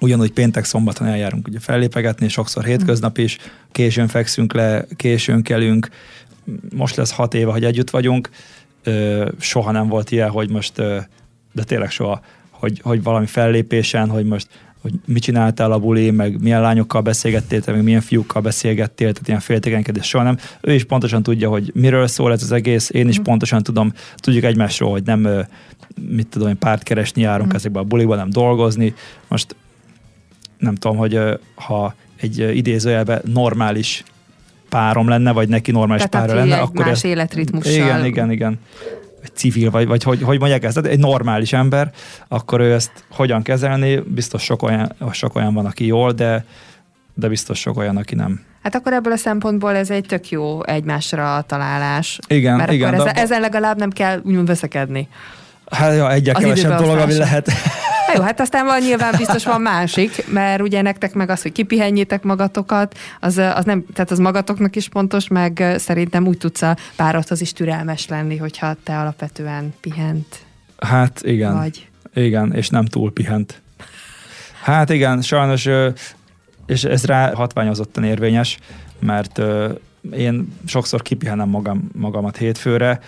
[0.00, 3.38] ugyanúgy péntek, szombaton eljárunk ugye fellépegetni, sokszor hétköznap is,
[3.72, 5.88] későn fekszünk le, későn kelünk,
[6.74, 8.30] most lesz hat éve, hogy együtt vagyunk,
[9.38, 10.76] soha nem volt ilyen, hogy most,
[11.52, 12.20] de tényleg soha,
[12.50, 14.48] hogy, hogy valami fellépésen, hogy most
[14.82, 19.40] hogy mit csináltál a buli, meg milyen lányokkal beszélgettél, meg milyen fiúkkal beszélgettél, tehát ilyen
[19.40, 20.38] féltékenykedés soha nem.
[20.60, 23.22] Ő is pontosan tudja, hogy miről szól ez az egész, én is mm.
[23.22, 25.28] pontosan tudom, tudjuk egymásról, hogy nem,
[26.08, 27.56] mit tudom én, párt keresni járunk mm.
[27.56, 28.94] ezekbe a buliba, nem dolgozni.
[29.28, 29.56] Most
[30.58, 31.20] nem tudom, hogy
[31.54, 34.04] ha egy idézőjelben normális
[34.68, 37.04] párom lenne, vagy neki normális Tehát pára lenne, akkor más ez...
[37.04, 37.72] életritmussal.
[37.72, 38.58] Igen, igen, igen
[39.22, 41.90] egy civil, vagy, vagy hogy, hogy mondják ezt, egy normális ember,
[42.28, 46.44] akkor ő ezt hogyan kezelni, biztos sok olyan, sok olyan van, aki jól, de,
[47.14, 48.40] de biztos sok olyan, aki nem.
[48.62, 52.18] Hát akkor ebből a szempontból ez egy tök jó egymásra találás.
[52.26, 52.94] Igen, mert igen.
[52.94, 55.08] Akkor ezen, ezen legalább nem kell úgymond veszekedni.
[55.70, 57.50] Hát ja, egyre kevesebb dolog, ami lehet.
[58.14, 62.22] Jó, hát aztán van nyilván biztos van másik, mert ugye nektek meg az, hogy kipihenjétek
[62.22, 67.40] magatokat, az, az nem, tehát az magatoknak is pontos, meg szerintem úgy tudsz a párodhoz
[67.40, 70.44] is türelmes lenni, hogyha te alapvetően pihent.
[70.78, 71.54] Hát igen.
[71.54, 71.88] Vagy.
[72.14, 73.60] Igen, és nem túl pihent.
[74.62, 75.68] Hát igen, sajnos,
[76.66, 78.58] és ez rá hatványozottan érvényes,
[78.98, 79.40] mert
[80.16, 83.00] én sokszor kipihenem magam, magamat hétfőre,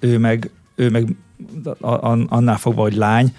[0.00, 1.06] ő meg, ő meg
[2.28, 3.34] annál fogva, hogy lány,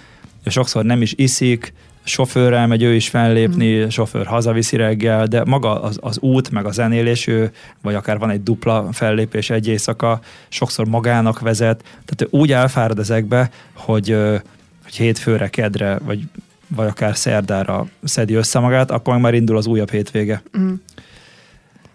[0.52, 1.74] sokszor nem is iszik,
[2.04, 3.88] sofőrrel megy ő is fellépni, mm.
[3.88, 8.30] sofőr hazaviszi reggel, de maga az, az út, meg a zenélés, ő, vagy akár van
[8.30, 14.18] egy dupla fellépés egy éjszaka, sokszor magának vezet, tehát ő úgy elfárad ezekbe, hogy,
[14.84, 16.24] hogy hétfőre, kedre, vagy,
[16.68, 20.44] vagy akár szerdára szedi össze magát, akkor már indul az újabb hétvége.
[20.58, 20.74] Mm.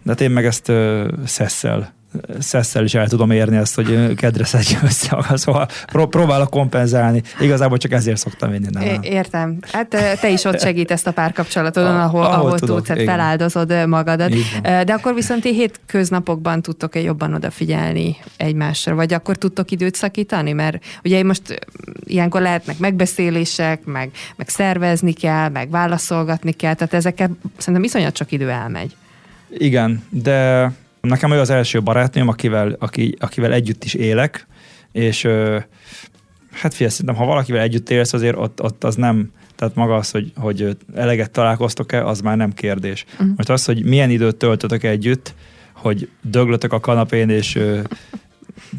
[0.03, 1.93] De hát én meg ezt uh, szesszel
[2.39, 7.23] szesszel is el tudom érni ezt, hogy kedre szedje össze szóval pró- próbálok kompenzálni.
[7.41, 8.67] Igazából csak ezért szoktam vinni.
[8.71, 9.03] Nem, nem.
[9.03, 9.59] Értem.
[9.73, 9.89] Hát
[10.21, 14.33] te is ott segítesz a párkapcsolatodon, ahol, ahol, ahol tudsz, feláldozod magadat.
[14.63, 20.53] De akkor viszont ti hétköznapokban tudtok-e jobban odafigyelni egymásra, vagy akkor tudtok időt szakítani?
[20.53, 21.67] Mert ugye most
[22.05, 28.33] ilyenkor lehetnek megbeszélések, meg, meg szervezni kell, meg válaszolgatni kell, tehát ezeket szerintem iszonyat csak
[28.33, 28.97] idő elmegy.
[29.59, 30.71] Igen, de
[31.01, 34.47] Nekem ő az első barátnőm, akivel, aki, akivel együtt is élek,
[34.93, 35.23] és
[36.53, 40.11] hát figyelj, szerintem, ha valakivel együtt élsz, azért ott, ott az nem, tehát maga az,
[40.11, 43.05] hogy, hogy eleget találkoztok-e, az már nem kérdés.
[43.13, 43.29] Uh-huh.
[43.37, 45.35] Most az, hogy milyen időt töltötök együtt,
[45.73, 47.59] hogy döglötök a kanapén, és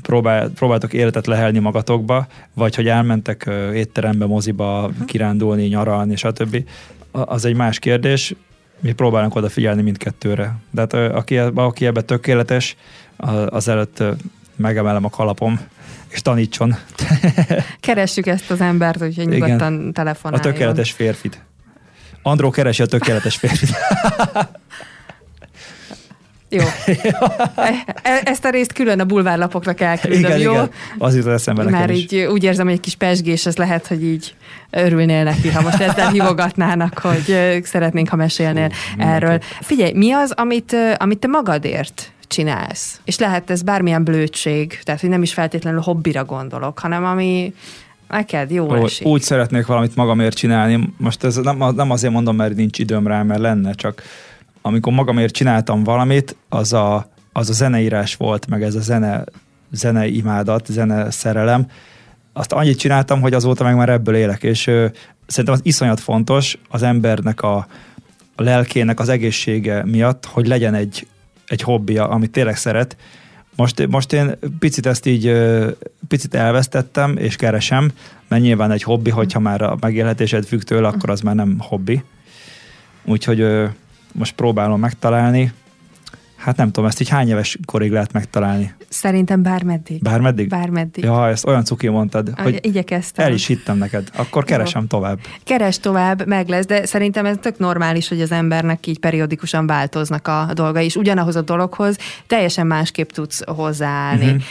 [0.01, 5.05] próbál, próbáltok életet lehelni magatokba, vagy hogy elmentek étterembe, moziba, uh-huh.
[5.05, 6.63] kirándulni, nyaralni, stb.
[7.11, 8.35] Az egy más kérdés
[8.81, 10.55] mi próbálunk odafigyelni mindkettőre.
[10.71, 12.75] De hát aki, aki ebbe tökéletes,
[13.47, 14.03] az előtt
[14.55, 15.59] megemelem a kalapom,
[16.09, 16.75] és tanítson.
[17.79, 20.49] Keressük ezt az embert, úgyhogy nyugodtan telefonáljon.
[20.49, 21.43] A tökéletes férfit.
[22.21, 23.69] Andró keresi a tökéletes férfit.
[26.51, 26.63] Jó.
[28.01, 30.51] E, ezt a részt külön a bulvárlapokra kell küldöm, igen, jó?
[30.51, 30.69] Igen.
[30.97, 32.25] Az jutott eszembe Már így is.
[32.25, 34.35] úgy érzem, hogy egy kis pesgés, ez lehet, hogy így
[34.69, 39.39] örülnél neki, ha most ezzel hívogatnának, hogy szeretnénk, ha mesélnél Hú, erről.
[39.61, 42.99] Figyelj, mi az, amit, amit te magadért csinálsz.
[43.05, 47.53] És lehet ez bármilyen blödség, tehát hogy nem is feltétlenül hobbira gondolok, hanem ami
[48.09, 49.07] neked jó Ó, esik.
[49.07, 50.93] Úgy szeretnék valamit magamért csinálni.
[50.97, 54.03] Most ez nem, nem azért mondom, mert nincs időm rá, mert lenne, csak
[54.61, 59.23] amikor magamért csináltam valamit, az a, az a zeneírás volt, meg ez a zene,
[59.71, 61.67] zene imádat, zene szerelem.
[62.33, 64.85] Azt annyit csináltam, hogy azóta meg már ebből élek, és ö,
[65.27, 67.55] szerintem az iszonyat fontos az embernek a,
[68.35, 71.07] a lelkének az egészsége miatt, hogy legyen egy,
[71.47, 72.97] egy hobbija, amit tényleg szeret.
[73.55, 75.69] Most, most én picit ezt így ö,
[76.07, 77.91] picit elvesztettem, és keresem,
[78.27, 82.03] mert nyilván egy hobbi, hogyha már a megélhetésed függ tőle, akkor az már nem hobbi.
[83.05, 83.65] Úgyhogy ö,
[84.13, 85.51] most próbálom megtalálni.
[86.35, 88.73] Hát nem tudom, ezt így hány éves korig lehet megtalálni?
[88.89, 90.01] Szerintem bármeddig.
[90.01, 90.47] Bármeddig?
[90.47, 91.03] Bármeddig.
[91.03, 93.25] Ja, ezt olyan cuki mondtad, Ahogy hogy igyekeztem.
[93.25, 94.09] el is hittem neked.
[94.15, 95.19] Akkor keresem tovább.
[95.43, 100.27] Keres tovább, meg lesz, de szerintem ez tök normális, hogy az embernek így periódikusan változnak
[100.27, 101.97] a dolgai, és ugyanahoz a dologhoz
[102.27, 104.25] teljesen másképp tudsz hozzáállni.
[104.25, 104.41] Uh-huh.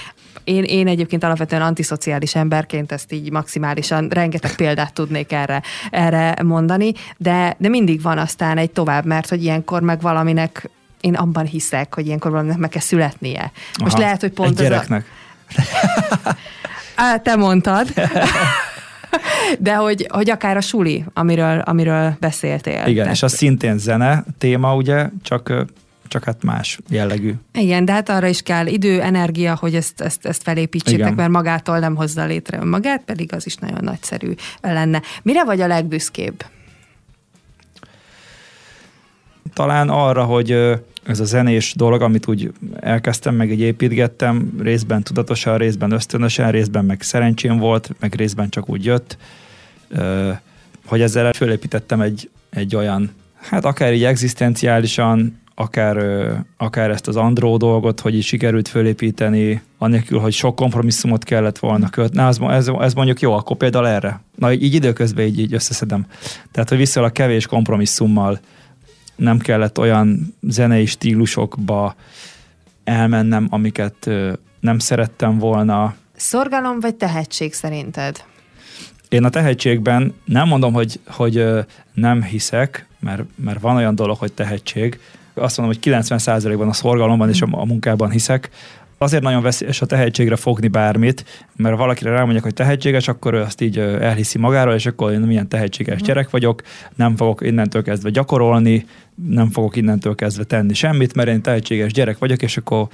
[0.44, 6.92] Én, én egyébként alapvetően antiszociális emberként ezt így maximálisan, rengeteg példát tudnék erre, erre mondani,
[7.16, 10.70] de, de mindig van aztán egy tovább, mert hogy ilyenkor meg valaminek
[11.00, 13.52] én abban hiszek, hogy ilyenkor valaminek meg kell születnie.
[13.80, 15.04] Most Aha, lehet, hogy pont egy a, gyereknek.
[16.94, 17.88] Á, te mondtad.
[19.58, 22.82] De hogy, hogy akár a suli, amiről, amiről beszéltél.
[22.86, 25.52] Igen, Tehát- és az szintén zene téma, ugye, csak,
[26.10, 27.34] csak hát más jellegű.
[27.52, 31.14] Igen, de hát arra is kell idő, energia, hogy ezt, ezt, ezt felépítsétek, Igen.
[31.14, 35.02] mert magától nem hozza létre önmagát, pedig az is nagyon nagyszerű lenne.
[35.22, 36.44] Mire vagy a legbüszkébb?
[39.54, 40.50] Talán arra, hogy
[41.02, 46.84] ez a zenés dolog, amit úgy elkezdtem, meg így építgettem, részben tudatosan, részben ösztönösen, részben
[46.84, 49.16] meg szerencsém volt, meg részben csak úgy jött,
[50.86, 55.96] hogy ezzel fölépítettem egy, egy olyan, hát akár így egzisztenciálisan, akár,
[56.56, 61.90] akár ezt az andró dolgot, hogy így sikerült fölépíteni, anélkül, hogy sok kompromisszumot kellett volna
[61.90, 62.22] kötni.
[62.22, 64.20] Ez, ez, ez mondjuk jó, akkor például erre.
[64.36, 66.06] Na, így időközben így, így összeszedem.
[66.52, 68.40] Tehát, hogy viszonylag kevés kompromisszummal
[69.16, 71.94] nem kellett olyan zenei stílusokba
[72.84, 74.10] elmennem, amiket
[74.60, 75.94] nem szerettem volna.
[76.16, 78.24] Szorgalom vagy tehetség szerinted?
[79.08, 81.46] Én a tehetségben nem mondom, hogy, hogy
[81.94, 85.00] nem hiszek, mert, mert van olyan dolog, hogy tehetség.
[85.40, 88.50] Azt mondom, hogy 90%-ban a szorgalomban és a, a munkában hiszek.
[88.98, 93.60] Azért nagyon veszélyes a tehetségre fogni bármit, mert valakire rámondják, hogy tehetséges, akkor ő azt
[93.60, 96.62] így elhiszi magáról, és akkor én milyen tehetséges gyerek vagyok,
[96.96, 98.86] nem fogok innentől kezdve gyakorolni,
[99.28, 102.88] nem fogok innentől kezdve tenni semmit, mert én tehetséges gyerek vagyok, és akkor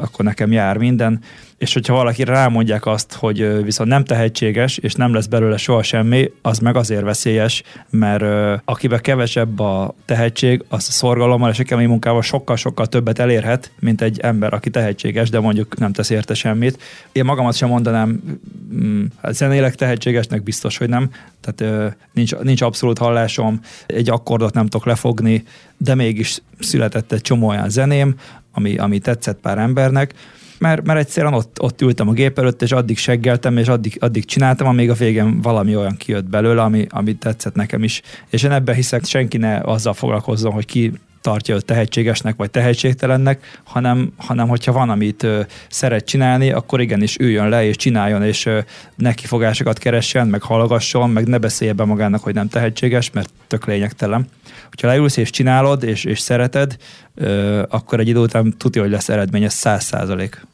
[0.00, 1.20] akkor nekem jár minden,
[1.58, 6.30] és hogyha valaki rámondják azt, hogy viszont nem tehetséges, és nem lesz belőle soha semmi,
[6.42, 8.24] az meg azért veszélyes, mert
[8.64, 14.02] akiben kevesebb a tehetség, az a szorgalommal és a kemény munkával sokkal-sokkal többet elérhet, mint
[14.02, 16.82] egy ember, aki tehetséges, de mondjuk nem tesz érte semmit.
[17.12, 18.38] Én magamat sem mondanám,
[18.74, 21.10] mm, hát zenélek tehetségesnek biztos, hogy nem,
[21.40, 25.44] tehát nincs, nincs abszolút hallásom, egy akkordot nem tudok lefogni,
[25.76, 28.14] de mégis született egy csomó olyan zeném,
[28.56, 30.14] ami, ami tetszett pár embernek,
[30.58, 34.24] mert, mert egyszerűen ott, ott ültem a gép előtt, és addig seggeltem, és addig, addig
[34.24, 38.02] csináltam, amíg a végén valami olyan kijött belőle, ami, ami tetszett nekem is.
[38.30, 40.92] És én ebben hiszek, senki ne azzal foglalkozzon, hogy ki
[41.26, 47.16] tartja őt tehetségesnek vagy tehetségtelennek, hanem, hanem hogyha van, amit ö, szeret csinálni, akkor igenis
[47.16, 48.58] üljön le és csináljon, és ö,
[48.94, 54.26] nekifogásokat keressen, meg hallgasson, meg ne beszélje be magának, hogy nem tehetséges, mert tök lényegtelen.
[54.68, 56.76] Hogyha leülsz és csinálod, és, és szereted,
[57.14, 60.46] ö, akkor egy idő után tudja, hogy lesz eredménye száz százalék.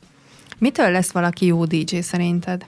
[0.58, 2.64] Mitől lesz valaki jó DJ szerinted?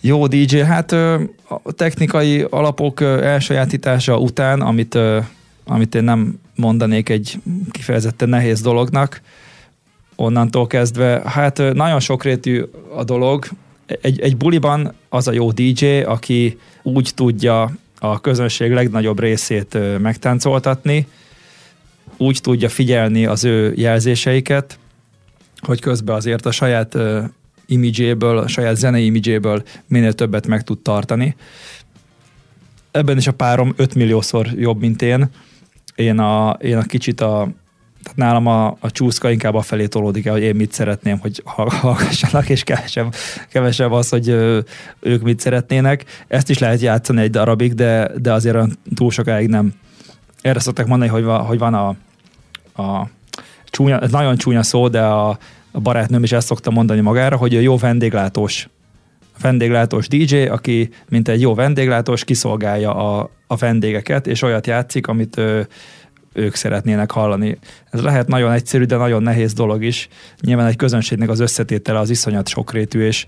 [0.00, 4.98] Jó DJ, hát a technikai alapok elsajátítása után, amit,
[5.64, 7.38] amit én nem mondanék egy
[7.70, 9.20] kifejezetten nehéz dolognak,
[10.16, 12.62] onnantól kezdve, hát nagyon sokrétű
[12.96, 13.46] a dolog.
[14.00, 21.06] Egy, egy buliban az a jó DJ, aki úgy tudja a közönség legnagyobb részét megtáncoltatni,
[22.16, 24.78] úgy tudja figyelni az ő jelzéseiket,
[25.60, 27.22] hogy közben azért a saját ö,
[27.66, 31.36] imidzséből, a saját zenei imidzséből minél többet meg tud tartani.
[32.90, 35.28] Ebben is a párom 5 milliószor jobb, mint én.
[35.94, 37.48] Én a, én a kicsit a,
[38.02, 41.42] tehát nálam a, a csúszka inkább a felé tolódik el, hogy én mit szeretném, hogy
[41.44, 43.14] hallgassanak, és kevesebb,
[43.48, 44.28] kevesebb az, hogy
[45.00, 46.04] ők mit szeretnének.
[46.28, 48.58] Ezt is lehet játszani egy darabig, de, de azért
[48.94, 49.72] túl sokáig nem.
[50.40, 51.88] Erre szokták mondani, hogy, va, hogy van a,
[52.82, 53.08] a
[53.64, 55.38] csúnya, ez nagyon csúnya szó, de a,
[55.72, 58.68] a barátnőm is ezt szokta mondani magára, hogy ő jó vendéglátós
[59.40, 65.36] vendéglátós DJ, aki mint egy jó vendéglátós kiszolgálja a, a vendégeket, és olyat játszik, amit
[65.36, 65.60] ö,
[66.32, 67.58] ők szeretnének hallani.
[67.90, 70.08] Ez lehet nagyon egyszerű, de nagyon nehéz dolog is.
[70.40, 73.26] Nyilván egy közönségnek az összetétele az iszonyat sokrétű, és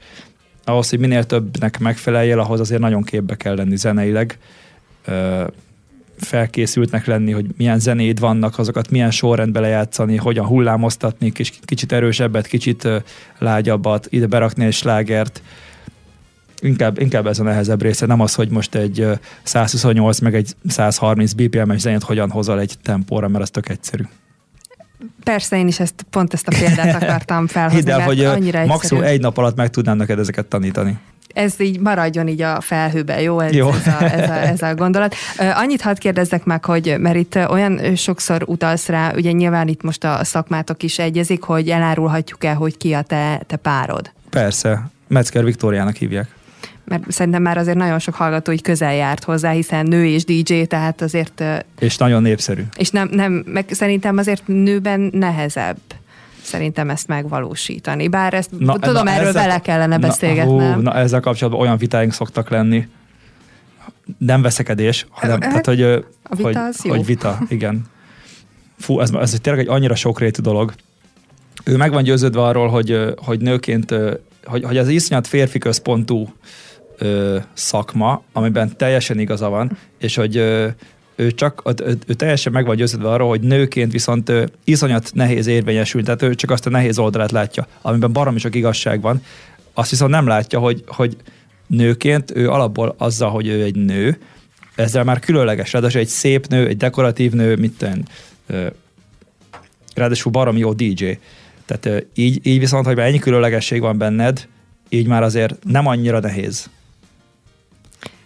[0.64, 4.38] ahhoz, hogy minél többnek megfeleljél, ahhoz azért nagyon képbe kell lenni zeneileg
[6.18, 11.32] felkészültnek lenni, hogy milyen zenéd vannak, azokat milyen sorrendbe lejátszani, hogyan hullámoztatni,
[11.64, 12.88] kicsit erősebbet, kicsit
[13.38, 15.42] lágyabbat, ide berakni egy slágert.
[16.60, 19.06] Inkább, inkább ez a nehezebb része, nem az, hogy most egy
[19.42, 24.02] 128 meg egy 130 BPM-es zenét hogyan hozol egy tempóra, mert az tök egyszerű.
[25.24, 27.78] Persze, én is ezt, pont ezt a példát akartam felhozni.
[27.78, 30.98] Hidd el, hogy maximum egy nap alatt meg tudnám neked ezeket tanítani
[31.36, 33.40] ez így maradjon így a felhőben, jó?
[33.40, 33.68] Ez, jó.
[33.68, 35.14] ez, a, ez, a, ez a gondolat.
[35.38, 40.04] Annyit hadd kérdezzek meg, hogy mert itt olyan sokszor utalsz rá, ugye nyilván itt most
[40.04, 44.10] a szakmátok is egyezik, hogy elárulhatjuk el, hogy ki a te, te párod.
[44.30, 46.28] Persze, Metzger Viktóriának hívják
[46.86, 50.62] mert szerintem már azért nagyon sok hallgató így közel járt hozzá, hiszen nő és DJ,
[50.62, 51.44] tehát azért...
[51.78, 52.62] És nagyon népszerű.
[52.76, 55.76] És nem, nem meg szerintem azért nőben nehezebb
[56.42, 58.08] szerintem ezt megvalósítani.
[58.08, 60.56] Bár ezt na, tudom, na, erről ezzel, vele kellene beszélgetnem.
[60.56, 62.88] Na, na, ezzel kapcsolatban olyan vitáink szoktak lenni,
[64.18, 66.90] nem veszekedés, hanem hát, tehát, hogy, a vita hogy, az jó.
[66.90, 67.84] hogy vita, igen.
[68.78, 70.72] Fú, ez, ez tényleg egy annyira sokrétű dolog.
[71.64, 73.94] Ő meg van győződve arról, hogy, hogy nőként,
[74.44, 76.32] hogy, hogy az iszonyat férfi központú
[76.98, 80.68] ö, szakma, amiben teljesen igaza van, és hogy ö,
[81.16, 85.46] ő csak, ő, ő teljesen meg van győződve arról, hogy nőként viszont ő, iszonyat nehéz
[85.46, 89.22] érvényesül, tehát ő csak azt a nehéz oldalát látja, amiben baromi sok igazság van.
[89.74, 91.16] Azt viszont nem látja, hogy, hogy
[91.66, 94.18] nőként ő alapból azzal, hogy ő egy nő,
[94.74, 98.08] ezzel már különleges, ráadásul egy szép nő, egy dekoratív nő, mit ten,
[99.94, 101.18] ráadásul baromi jó DJ.
[101.64, 104.48] Tehát így, így viszont, hogy ennyi különlegesség van benned,
[104.88, 106.70] így már azért nem annyira nehéz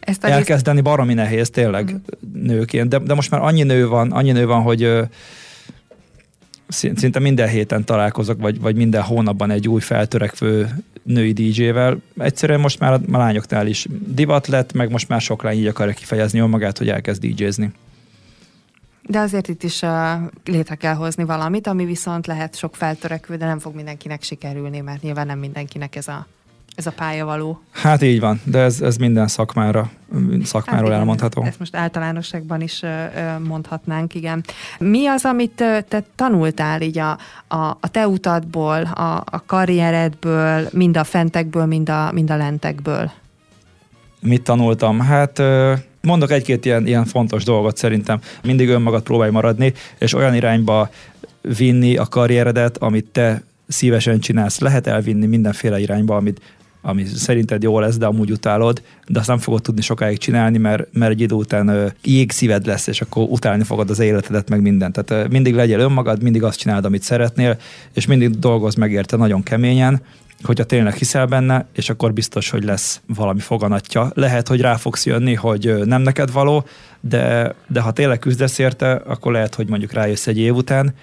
[0.00, 2.42] ezt elkezdeni baromi nehéz tényleg mm.
[2.42, 5.02] nőként, de, de most már annyi nő van, annyi nő van, hogy ö,
[6.68, 10.68] szinte minden héten találkozok, vagy, vagy minden hónapban egy új feltörekvő
[11.02, 11.96] női DJ-vel.
[12.18, 15.94] Egyszerűen most már a lányoknál is divat lett, meg most már sok lány így akarja
[15.94, 17.72] kifejezni önmagát, hogy elkezd DJ-zni.
[19.02, 19.90] De azért itt is uh,
[20.44, 25.02] létre kell hozni valamit, ami viszont lehet sok feltörekvő, de nem fog mindenkinek sikerülni, mert
[25.02, 26.26] nyilván nem mindenkinek ez a
[26.80, 27.60] ez a pálya való.
[27.70, 29.90] Hát így van, de ez, ez minden szakmára,
[30.44, 31.42] szakmáról hát igen, elmondható.
[31.42, 32.82] Ezt most általánosságban is
[33.46, 34.44] mondhatnánk, igen.
[34.78, 37.18] Mi az, amit te tanultál így a,
[37.48, 43.10] a, a te utadból, a, a karrieredből, mind a fentekből, mind a, mind a lentekből?
[44.20, 45.00] Mit tanultam?
[45.00, 45.42] Hát
[46.00, 48.20] mondok egy-két ilyen, ilyen fontos dolgot szerintem.
[48.42, 50.90] Mindig önmagad próbálj maradni, és olyan irányba
[51.56, 54.58] vinni a karrieredet, amit te szívesen csinálsz.
[54.58, 56.40] Lehet elvinni mindenféle irányba, amit
[56.82, 60.88] ami szerinted jó lesz, de amúgy utálod, de azt nem fogod tudni sokáig csinálni, mert,
[60.92, 65.02] mert egy idő után jégszíved lesz, és akkor utálni fogod az életedet, meg mindent.
[65.02, 67.58] Tehát mindig legyél önmagad, mindig azt csináld, amit szeretnél,
[67.94, 70.02] és mindig dolgozz meg érte nagyon keményen,
[70.42, 74.10] hogyha tényleg hiszel benne, és akkor biztos, hogy lesz valami foganatja.
[74.14, 76.64] Lehet, hogy rá fogsz jönni, hogy nem neked való,
[77.00, 80.94] de, de ha tényleg küzdesz érte, akkor lehet, hogy mondjuk rájössz egy év után,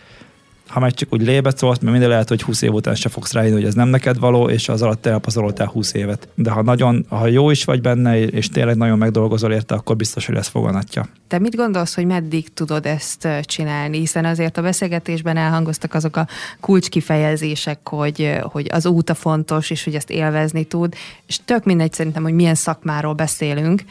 [0.68, 3.34] ha meg csak úgy lébet szólt, mert minden lehet, hogy 20 év után se fogsz
[3.34, 6.28] rájönni, hogy ez nem neked való, és az alatt elpazaroltál 20 évet.
[6.36, 10.26] De ha nagyon, ha jó is vagy benne, és tényleg nagyon megdolgozol érte, akkor biztos,
[10.26, 11.08] hogy lesz foganatja.
[11.28, 13.98] Te mit gondolsz, hogy meddig tudod ezt csinálni?
[13.98, 16.28] Hiszen azért a beszélgetésben elhangoztak azok a
[16.60, 20.94] kulcskifejezések, hogy, hogy az út a fontos, és hogy ezt élvezni tud,
[21.28, 23.84] és tök mindegy szerintem, hogy milyen szakmáról beszélünk,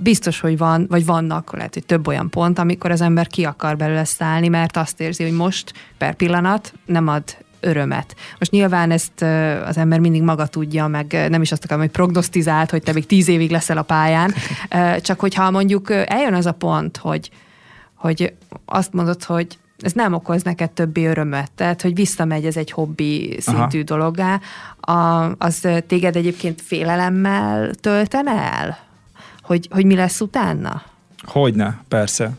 [0.00, 3.76] biztos, hogy van, vagy vannak, lehet, hogy több olyan pont, amikor az ember ki akar
[3.76, 7.22] belőle szállni, mert azt érzi, hogy most per pillanat nem ad
[7.60, 8.16] örömet.
[8.38, 9.22] Most nyilván ezt
[9.66, 13.06] az ember mindig maga tudja, meg nem is azt akarom, hogy prognosztizált, hogy te még
[13.06, 14.34] tíz évig leszel a pályán,
[15.00, 17.30] csak hogyha mondjuk eljön az a pont, hogy,
[17.94, 18.34] hogy
[18.64, 23.36] azt mondod, hogy ez nem okoz neked többi örömet, tehát hogy visszamegy ez egy hobbi
[23.40, 23.84] szintű Aha.
[23.84, 24.40] dologgá,
[24.80, 28.78] a, az téged egyébként félelemmel töltene el?
[29.50, 30.82] Hogy, hogy mi lesz utána?
[31.22, 32.30] Hogyne, persze.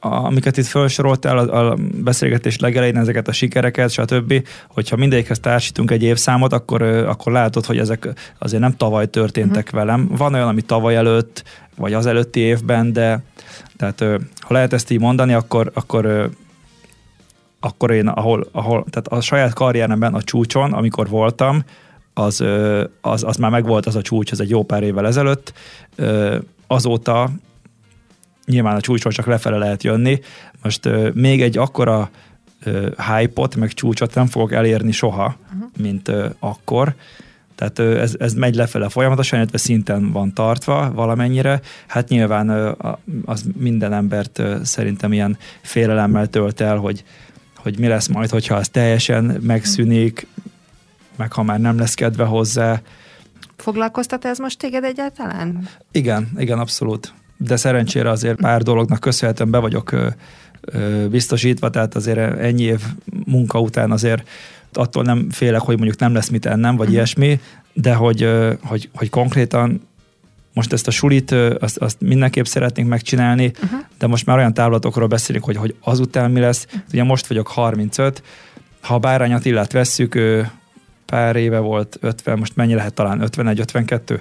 [0.00, 5.90] A, amiket itt felsoroltál a, a beszélgetés legelején, ezeket a sikereket, stb., hogyha mindegyikhez társítunk
[5.90, 8.08] egy évszámot, akkor, akkor látod, hogy ezek
[8.38, 9.80] azért nem tavaly történtek uh-huh.
[9.80, 10.08] velem.
[10.16, 11.44] Van olyan, ami tavaly előtt,
[11.76, 13.22] vagy az előtti évben, de
[13.76, 14.00] tehát
[14.40, 16.30] ha lehet ezt így mondani, akkor, akkor
[17.60, 21.64] akkor én, ahol, ahol tehát a saját karrieremben a csúcson, amikor voltam,
[22.14, 22.44] az,
[23.00, 25.52] az, az már megvolt az a csúcs, az egy jó pár évvel ezelőtt,
[26.66, 27.30] azóta
[28.46, 30.20] nyilván a csúcsról csak lefele lehet jönni.
[30.62, 32.10] Most még egy akkora
[33.08, 35.70] hype-ot, meg csúcsot nem fogok elérni soha, uh-huh.
[35.78, 36.94] mint akkor,
[37.54, 41.60] Tehát ez, ez megy lefele folyamatosan, illetve szinten van tartva valamennyire.
[41.86, 42.76] Hát nyilván
[43.24, 47.04] az minden embert szerintem ilyen félelemmel tölt el, hogy,
[47.56, 50.26] hogy mi lesz majd, hogyha az teljesen megszűnik,
[51.16, 52.80] meg ha már nem lesz kedve hozzá.
[53.56, 55.68] Foglalkoztat ez most téged egyáltalán?
[55.92, 57.12] Igen, igen, abszolút.
[57.36, 60.14] De szerencsére azért pár dolognak köszönhetően be vagyok
[61.10, 62.80] biztosítva, tehát azért ennyi év
[63.26, 64.28] munka után azért
[64.72, 66.94] attól nem félek, hogy mondjuk nem lesz mit ennem, vagy uh-huh.
[66.94, 67.40] ilyesmi,
[67.72, 68.28] de hogy,
[68.62, 69.88] hogy, hogy konkrétan
[70.54, 73.80] most ezt a sulit, azt, azt mindenképp szeretnénk megcsinálni, uh-huh.
[73.98, 76.64] de most már olyan távlatokról beszélünk, hogy, hogy azután mi lesz.
[76.64, 76.82] Uh-huh.
[76.92, 78.22] Ugye most vagyok 35,
[78.80, 80.50] ha a Bárány Attilát vesszük, ő
[81.12, 84.20] pár éve volt 50, most mennyi lehet talán 51-52?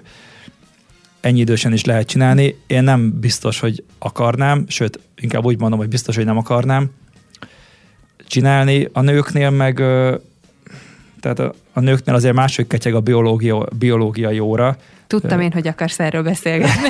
[1.20, 2.56] Ennyi idősen is lehet csinálni.
[2.68, 6.90] Én nem biztos, hogy akarnám, sőt, inkább úgy mondom, hogy biztos, hogy nem akarnám
[8.28, 8.88] csinálni.
[8.94, 9.76] A nőknél meg
[11.20, 14.78] tehát a, a nőknél azért máshogy ketyeg a biológia, biológiai óra.
[15.08, 16.90] Tudtam én, hogy akarsz erről beszélgetni.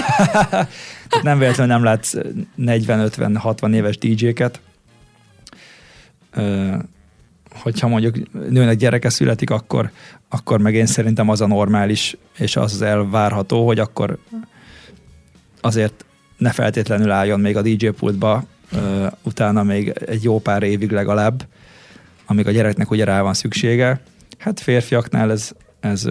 [1.24, 2.14] nem véletlenül nem látsz
[2.58, 4.60] 40-50-60 éves DJ-ket.
[7.56, 8.16] Hogyha mondjuk
[8.50, 9.92] nőnek gyereke születik, akkor,
[10.30, 14.18] akkor meg én szerintem az a normális, és az az elvárható, hogy akkor
[15.62, 16.06] azért
[16.38, 18.44] ne feltétlenül álljon még a DJ pultba,
[19.24, 21.48] utána még egy jó pár évig legalább,
[22.26, 24.02] amíg a gyereknek ugye rá van szüksége.
[24.38, 26.08] Hát férfiaknál ez, ez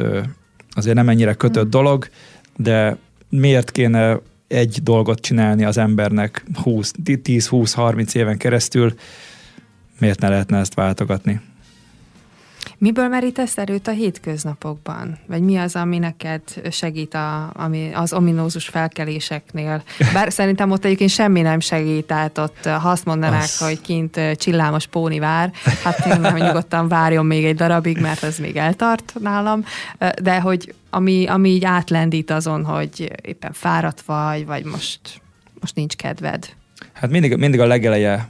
[0.71, 1.71] azért nem ennyire kötött mm.
[1.71, 2.09] dolog,
[2.57, 2.97] de
[3.29, 8.95] miért kéne egy dolgot csinálni az embernek 10-20-30 éven keresztül,
[10.01, 11.41] miért ne lehetne ezt váltogatni?
[12.79, 15.19] Miből merítesz erőt a hétköznapokban?
[15.27, 19.83] Vagy mi az, ami neked segít a, ami az ominózus felkeléseknél?
[20.13, 23.59] Bár szerintem ott egyébként semmi nem segít, tehát ott, ha azt mondanák, az...
[23.59, 28.39] hogy kint csillámos póni vár, hát én nem nyugodtan várjon még egy darabig, mert ez
[28.39, 29.65] még eltart nálam,
[30.23, 35.01] de hogy ami, ami így átlendít azon, hogy éppen fáradt vagy, vagy most,
[35.61, 36.49] most nincs kedved.
[36.93, 38.29] Hát mindig, mindig a legeleje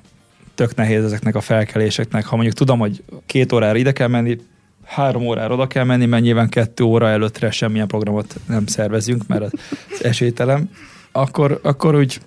[0.60, 2.24] tök nehéz ezeknek a felkeléseknek.
[2.24, 4.38] Ha mondjuk tudom, hogy két órára ide kell menni,
[4.84, 9.42] három órára oda kell menni, mert nyilván kettő óra előttre semmilyen programot nem szervezünk, mert
[9.42, 9.52] az
[10.10, 10.70] esélytelem,
[11.12, 12.20] akkor, akkor úgy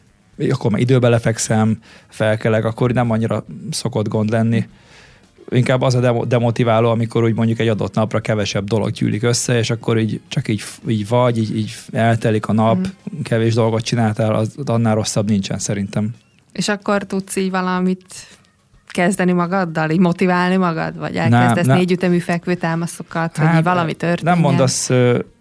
[0.50, 1.78] akkor már időbe lefekszem,
[2.08, 4.68] felkelek, akkor nem annyira szokott gond lenni.
[5.50, 9.70] Inkább az a demotiváló, amikor úgy mondjuk egy adott napra kevesebb dolog gyűlik össze, és
[9.70, 13.22] akkor így csak így, így vagy, így, így eltelik a nap, mm.
[13.24, 16.14] kevés dolgot csináltál, az annál rosszabb nincsen szerintem.
[16.54, 18.06] És akkor tudsz így valamit
[18.88, 20.97] kezdeni magaddal, így motiválni magad?
[20.97, 24.34] Vagy elkezdesz nem, négyütemű fekvő támaszokat, hát, hogy valami történjen?
[24.34, 24.88] Nem mondasz,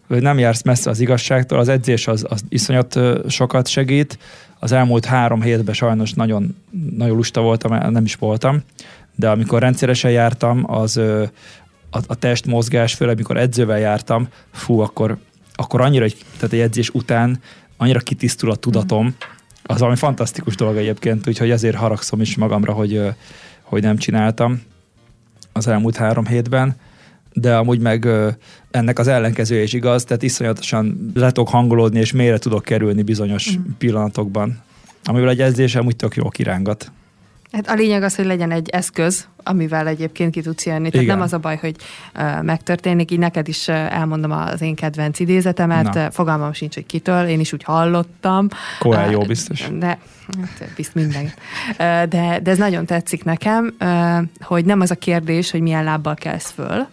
[0.08, 2.98] hogy nem jársz messze az igazságtól, az edzés az, az iszonyat
[3.28, 4.18] sokat segít.
[4.58, 6.56] Az elmúlt három hétben sajnos nagyon,
[6.96, 8.60] nagyon lusta voltam, nem is voltam,
[9.14, 10.96] de amikor rendszeresen jártam, az
[11.90, 15.18] a, a testmozgás, főleg amikor edzővel jártam, fú, akkor,
[15.54, 16.06] akkor annyira,
[16.36, 17.40] tehát egy edzés után
[17.76, 19.31] annyira kitisztul a tudatom, mm
[19.62, 23.00] az valami fantasztikus dolog egyébként, úgyhogy ezért haragszom is magamra, hogy,
[23.62, 24.62] hogy nem csináltam
[25.52, 26.76] az elmúlt három hétben,
[27.32, 28.08] de amúgy meg
[28.70, 33.58] ennek az ellenkezője is igaz, tehát iszonyatosan le tudok hangolódni, és mélyre tudok kerülni bizonyos
[33.58, 33.62] mm.
[33.78, 34.62] pillanatokban,
[35.04, 36.92] amivel egy edzésem úgy tök jó kirángat.
[37.52, 40.90] Hát a lényeg az, hogy legyen egy eszköz, amivel egyébként ki tudsz jönni.
[40.90, 41.16] Tehát Igen.
[41.16, 41.76] nem az a baj, hogy
[42.14, 46.10] uh, megtörténik, így neked is uh, elmondom az én kedvenc idézetemet, Na.
[46.10, 48.48] fogalmam sincs, hogy kitől, én is úgy hallottam.
[48.78, 49.68] Koel jó biztos.
[49.78, 51.32] De, hát, bizt minden.
[52.08, 53.74] De, de ez nagyon tetszik nekem,
[54.40, 56.86] hogy nem az a kérdés, hogy milyen lábbal kelsz föl,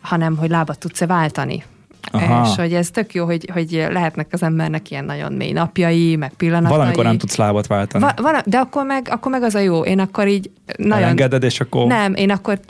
[0.00, 1.64] hanem hogy lábat tudsz-e váltani.
[2.10, 2.48] Aha.
[2.48, 6.32] És hogy ez tök jó, hogy, hogy lehetnek az embernek ilyen nagyon mély napjai, meg
[6.32, 6.76] pillanatai.
[6.76, 8.04] Valamikor nem tudsz lábat váltani.
[8.04, 9.84] Va, van, de akkor meg, akkor meg az a jó.
[9.84, 11.02] Én akkor így nagyon...
[11.02, 11.86] Elengeded, és akkor...
[11.86, 12.60] Nem, én akkor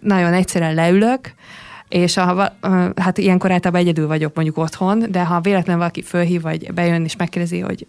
[0.00, 1.34] nagyon egyszerűen leülök,
[1.88, 2.52] és ha,
[2.96, 7.16] hát ilyenkor általában egyedül vagyok mondjuk otthon, de ha véletlenül valaki fölhív, vagy bejön és
[7.16, 7.86] megkérdezi, hogy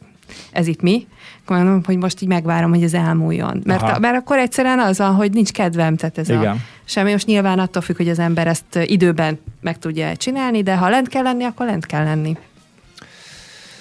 [0.52, 1.08] ez itt mi,
[1.42, 3.62] akkor mondom, hogy most így megvárom, hogy ez elmúljon.
[3.66, 6.48] Mert, a, mert akkor egyszerűen az hogy nincs kedvem, tehát ez Igen.
[6.48, 7.12] a semmi.
[7.12, 11.08] Most nyilván attól függ, hogy az ember ezt időben meg tudja csinálni, de ha lent
[11.08, 12.38] kell lenni, akkor lent kell lenni.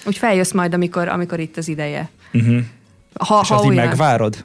[0.07, 2.09] Úgy feljössz majd, amikor, amikor itt az ideje.
[2.33, 2.59] Uh-huh.
[3.19, 3.73] Ha, és ha azt olyan.
[3.73, 4.45] így megvárod?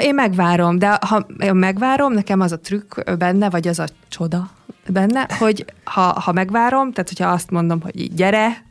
[0.00, 4.50] Én megvárom, de ha megvárom, nekem az a trükk benne, vagy az a csoda
[4.88, 8.64] benne, hogy ha, ha megvárom, tehát hogyha azt mondom, hogy így gyere,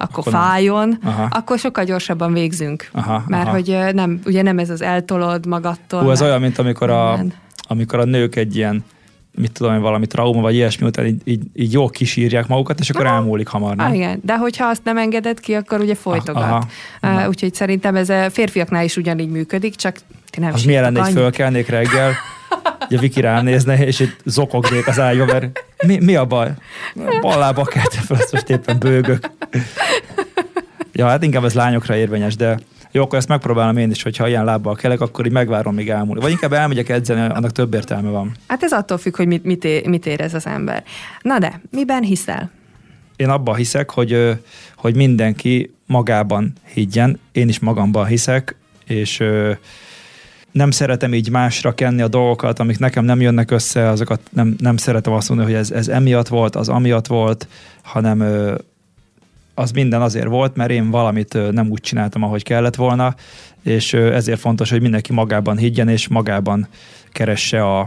[0.00, 1.28] akkor, akkor fájjon, aha.
[1.30, 2.88] akkor sokkal gyorsabban végzünk.
[2.92, 3.54] Aha, Mert aha.
[3.54, 6.00] hogy nem, ugye nem ez az eltolod magadtól.
[6.00, 7.24] Hú, ez olyan, mint amikor a,
[7.68, 8.84] amikor a nők egy ilyen
[9.34, 12.90] mit tudom én, valami trauma, vagy ilyesmi után így, így, így jól kisírják magukat, és
[12.90, 13.14] akkor Aha.
[13.14, 13.86] elmúlik hamar, nem?
[13.86, 16.42] Ah, igen, de hogyha azt nem engeded ki, akkor ugye folytogat.
[16.42, 16.66] Aha.
[17.02, 19.96] Uh, úgyhogy szerintem ez a férfiaknál is ugyanígy működik, csak
[20.30, 22.12] ti nem Az milyen lenne, hogy fölkelnék reggel,
[22.88, 26.50] ugye Viki rám nézne, és itt zokognék az ágyba, mert Mi, mi a baj?
[27.20, 29.30] Ballába keltem fel, azt most éppen bőgök.
[30.92, 32.58] Ja, hát inkább ez lányokra érvényes, de
[32.92, 36.22] jó, akkor ezt megpróbálom én is, hogyha ilyen lábbal kelek, akkor így megvárom, míg elmúlik.
[36.22, 38.32] Vagy inkább elmegyek edzeni, annak több értelme van.
[38.46, 40.84] Hát ez attól függ, hogy mit, mit, é, mit érez az ember.
[41.22, 42.50] Na de, miben hiszel?
[43.16, 44.40] Én abban hiszek, hogy,
[44.76, 48.56] hogy mindenki magában higgyen, én is magamban hiszek,
[48.86, 49.22] és
[50.52, 54.76] nem szeretem így másra kenni a dolgokat, amik nekem nem jönnek össze, azokat nem, nem
[54.76, 57.48] szeretem azt mondani, hogy ez, ez emiatt volt, az amiatt volt,
[57.82, 58.24] hanem
[59.54, 63.14] az minden azért volt, mert én valamit nem úgy csináltam, ahogy kellett volna,
[63.62, 66.68] és ezért fontos, hogy mindenki magában higgyen, és magában
[67.12, 67.80] keresse a,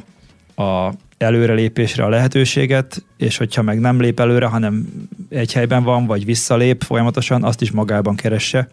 [0.63, 4.87] a előrelépésre a lehetőséget, és hogyha meg nem lép előre, hanem
[5.29, 8.69] egy helyben van, vagy visszalép folyamatosan, azt is magában keresse.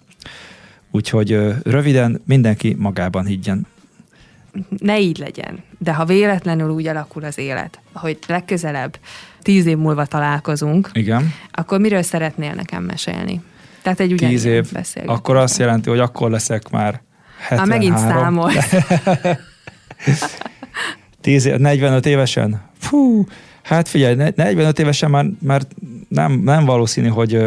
[0.90, 3.66] Úgyhogy röviden mindenki magában higgyen.
[4.78, 8.98] Ne így legyen, de ha véletlenül úgy alakul az élet, hogy legközelebb
[9.42, 11.32] tíz év múlva találkozunk, Igen.
[11.50, 13.40] akkor miről szeretnél nekem mesélni?
[13.82, 17.02] Tehát egy ugyanilyen Tíz év, akkor azt jelenti, hogy akkor leszek már
[17.38, 17.68] 73.
[17.68, 18.52] Már megint számol.
[21.20, 22.62] 10, 45 évesen?
[22.78, 23.26] Fú,
[23.62, 25.62] hát figyelj, 45 évesen már, már
[26.08, 27.42] nem, nem valószínű, hogy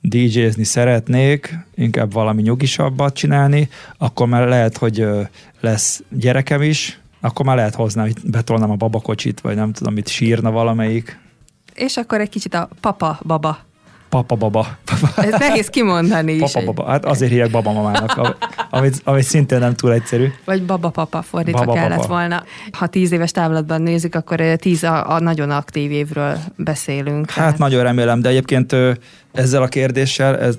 [0.00, 5.06] DJ-zni szeretnék, inkább valami nyugisabbat csinálni, akkor már lehet, hogy
[5.60, 10.08] lesz gyerekem is, akkor már lehet hozni, hogy betolnám a babakocsit, vagy nem tudom, mit
[10.08, 11.18] sírna valamelyik.
[11.74, 13.58] És akkor egy kicsit a papa-baba
[14.10, 14.66] Papa baba.
[15.16, 16.52] Ez nehéz kimondani is.
[16.52, 16.90] Papa baba.
[16.90, 18.36] Hát azért hívják babamamának,
[18.70, 20.26] amit, amit szintén nem túl egyszerű.
[20.44, 22.08] Vagy baba papa fordítva baba kellett papa.
[22.08, 22.44] volna.
[22.72, 27.30] Ha tíz éves távlatban nézzük, akkor tíz a, a nagyon aktív évről beszélünk.
[27.30, 27.58] Hát tehát.
[27.58, 28.76] nagyon remélem, de egyébként
[29.32, 30.58] ezzel a kérdéssel ez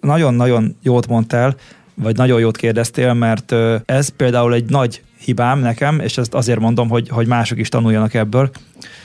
[0.00, 1.54] nagyon-nagyon jót mondtál,
[1.94, 6.88] vagy nagyon jót kérdeztél, mert ez például egy nagy hibám nekem, és ezt azért mondom,
[6.88, 8.50] hogy, hogy mások is tanuljanak ebből,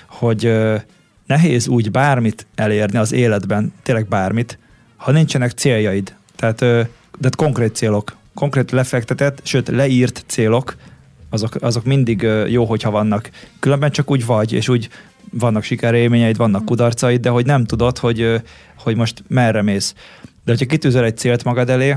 [0.10, 0.54] hogy
[1.26, 4.58] nehéz úgy bármit elérni az életben, tényleg bármit,
[4.96, 6.16] ha nincsenek céljaid.
[6.36, 6.60] Tehát,
[7.20, 10.76] de konkrét célok, konkrét lefektetett, sőt leírt célok,
[11.30, 13.30] azok, azok mindig jó, hogyha vannak.
[13.60, 14.90] Különben csak úgy vagy, és úgy
[15.32, 16.70] vannak sikerélményeid, vannak mhm.
[16.70, 18.42] kudarcaid, de hogy nem tudod, hogy,
[18.78, 19.94] hogy most merre mész.
[20.22, 21.96] De hogyha kitűzöl egy célt magad elé,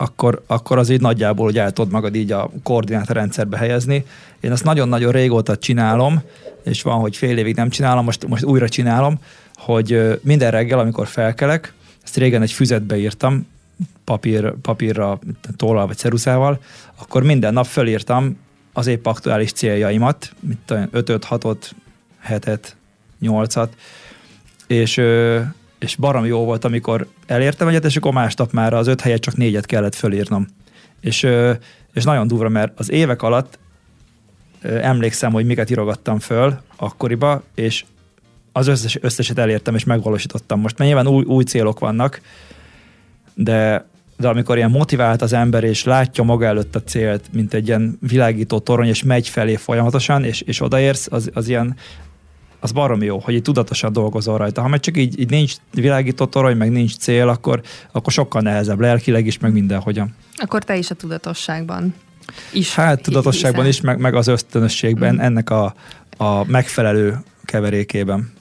[0.00, 4.04] akkor, akkor az így nagyjából, hogy el tudod magad így a koordinátorrendszerbe helyezni.
[4.40, 6.22] Én azt nagyon-nagyon régóta csinálom,
[6.64, 9.18] és van, hogy fél évig nem csinálom, most, most újra csinálom,
[9.54, 11.72] hogy minden reggel, amikor felkelek,
[12.04, 13.46] ezt régen egy füzetbe írtam,
[14.04, 15.18] papír, papírra,
[15.56, 16.60] tollal vagy ceruszával,
[17.00, 18.36] akkor minden nap fölírtam
[18.72, 21.70] az épp aktuális céljaimat, mit 5-öt, 6-ot,
[22.28, 22.60] 7-et,
[23.22, 23.68] 8-at,
[24.66, 25.00] és,
[25.78, 29.36] és barom jó volt, amikor elértem egyet, és akkor másnap már az öt helyet csak
[29.36, 30.46] négyet kellett fölírnom.
[31.00, 31.26] És,
[31.92, 33.58] és nagyon durva, mert az évek alatt
[34.62, 37.84] emlékszem, hogy miket írogattam föl akkoriba, és
[38.52, 40.60] az összes, összeset elértem és megvalósítottam.
[40.60, 42.20] Most nyilván új, új célok vannak,
[43.34, 47.66] de, de amikor ilyen motivált az ember, és látja maga előtt a célt, mint egy
[47.66, 51.76] ilyen világító torony, és megy felé folyamatosan, és, és odaérsz, az, az ilyen
[52.60, 54.60] az baromi jó, hogy így tudatosan dolgozol rajta.
[54.60, 57.60] Ha meg csak így, így nincs világító torony, meg nincs cél, akkor,
[57.92, 60.14] akkor sokkal nehezebb lelkileg is, meg mindenhogyan.
[60.36, 61.94] Akkor te is a tudatosságban
[62.52, 62.74] is.
[62.74, 65.20] Hát tudatosságban is, meg, meg az ösztönösségben, mm.
[65.20, 65.74] ennek a,
[66.16, 68.32] a megfelelő keverékében.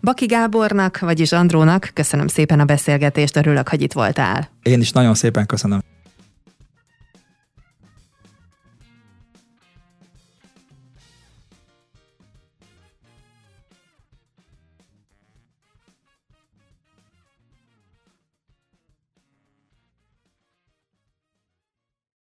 [0.00, 4.48] Baki Gábornak, vagyis Andrónak köszönöm szépen a beszélgetést, örülök, hogy itt voltál.
[4.62, 5.80] Én is nagyon szépen köszönöm.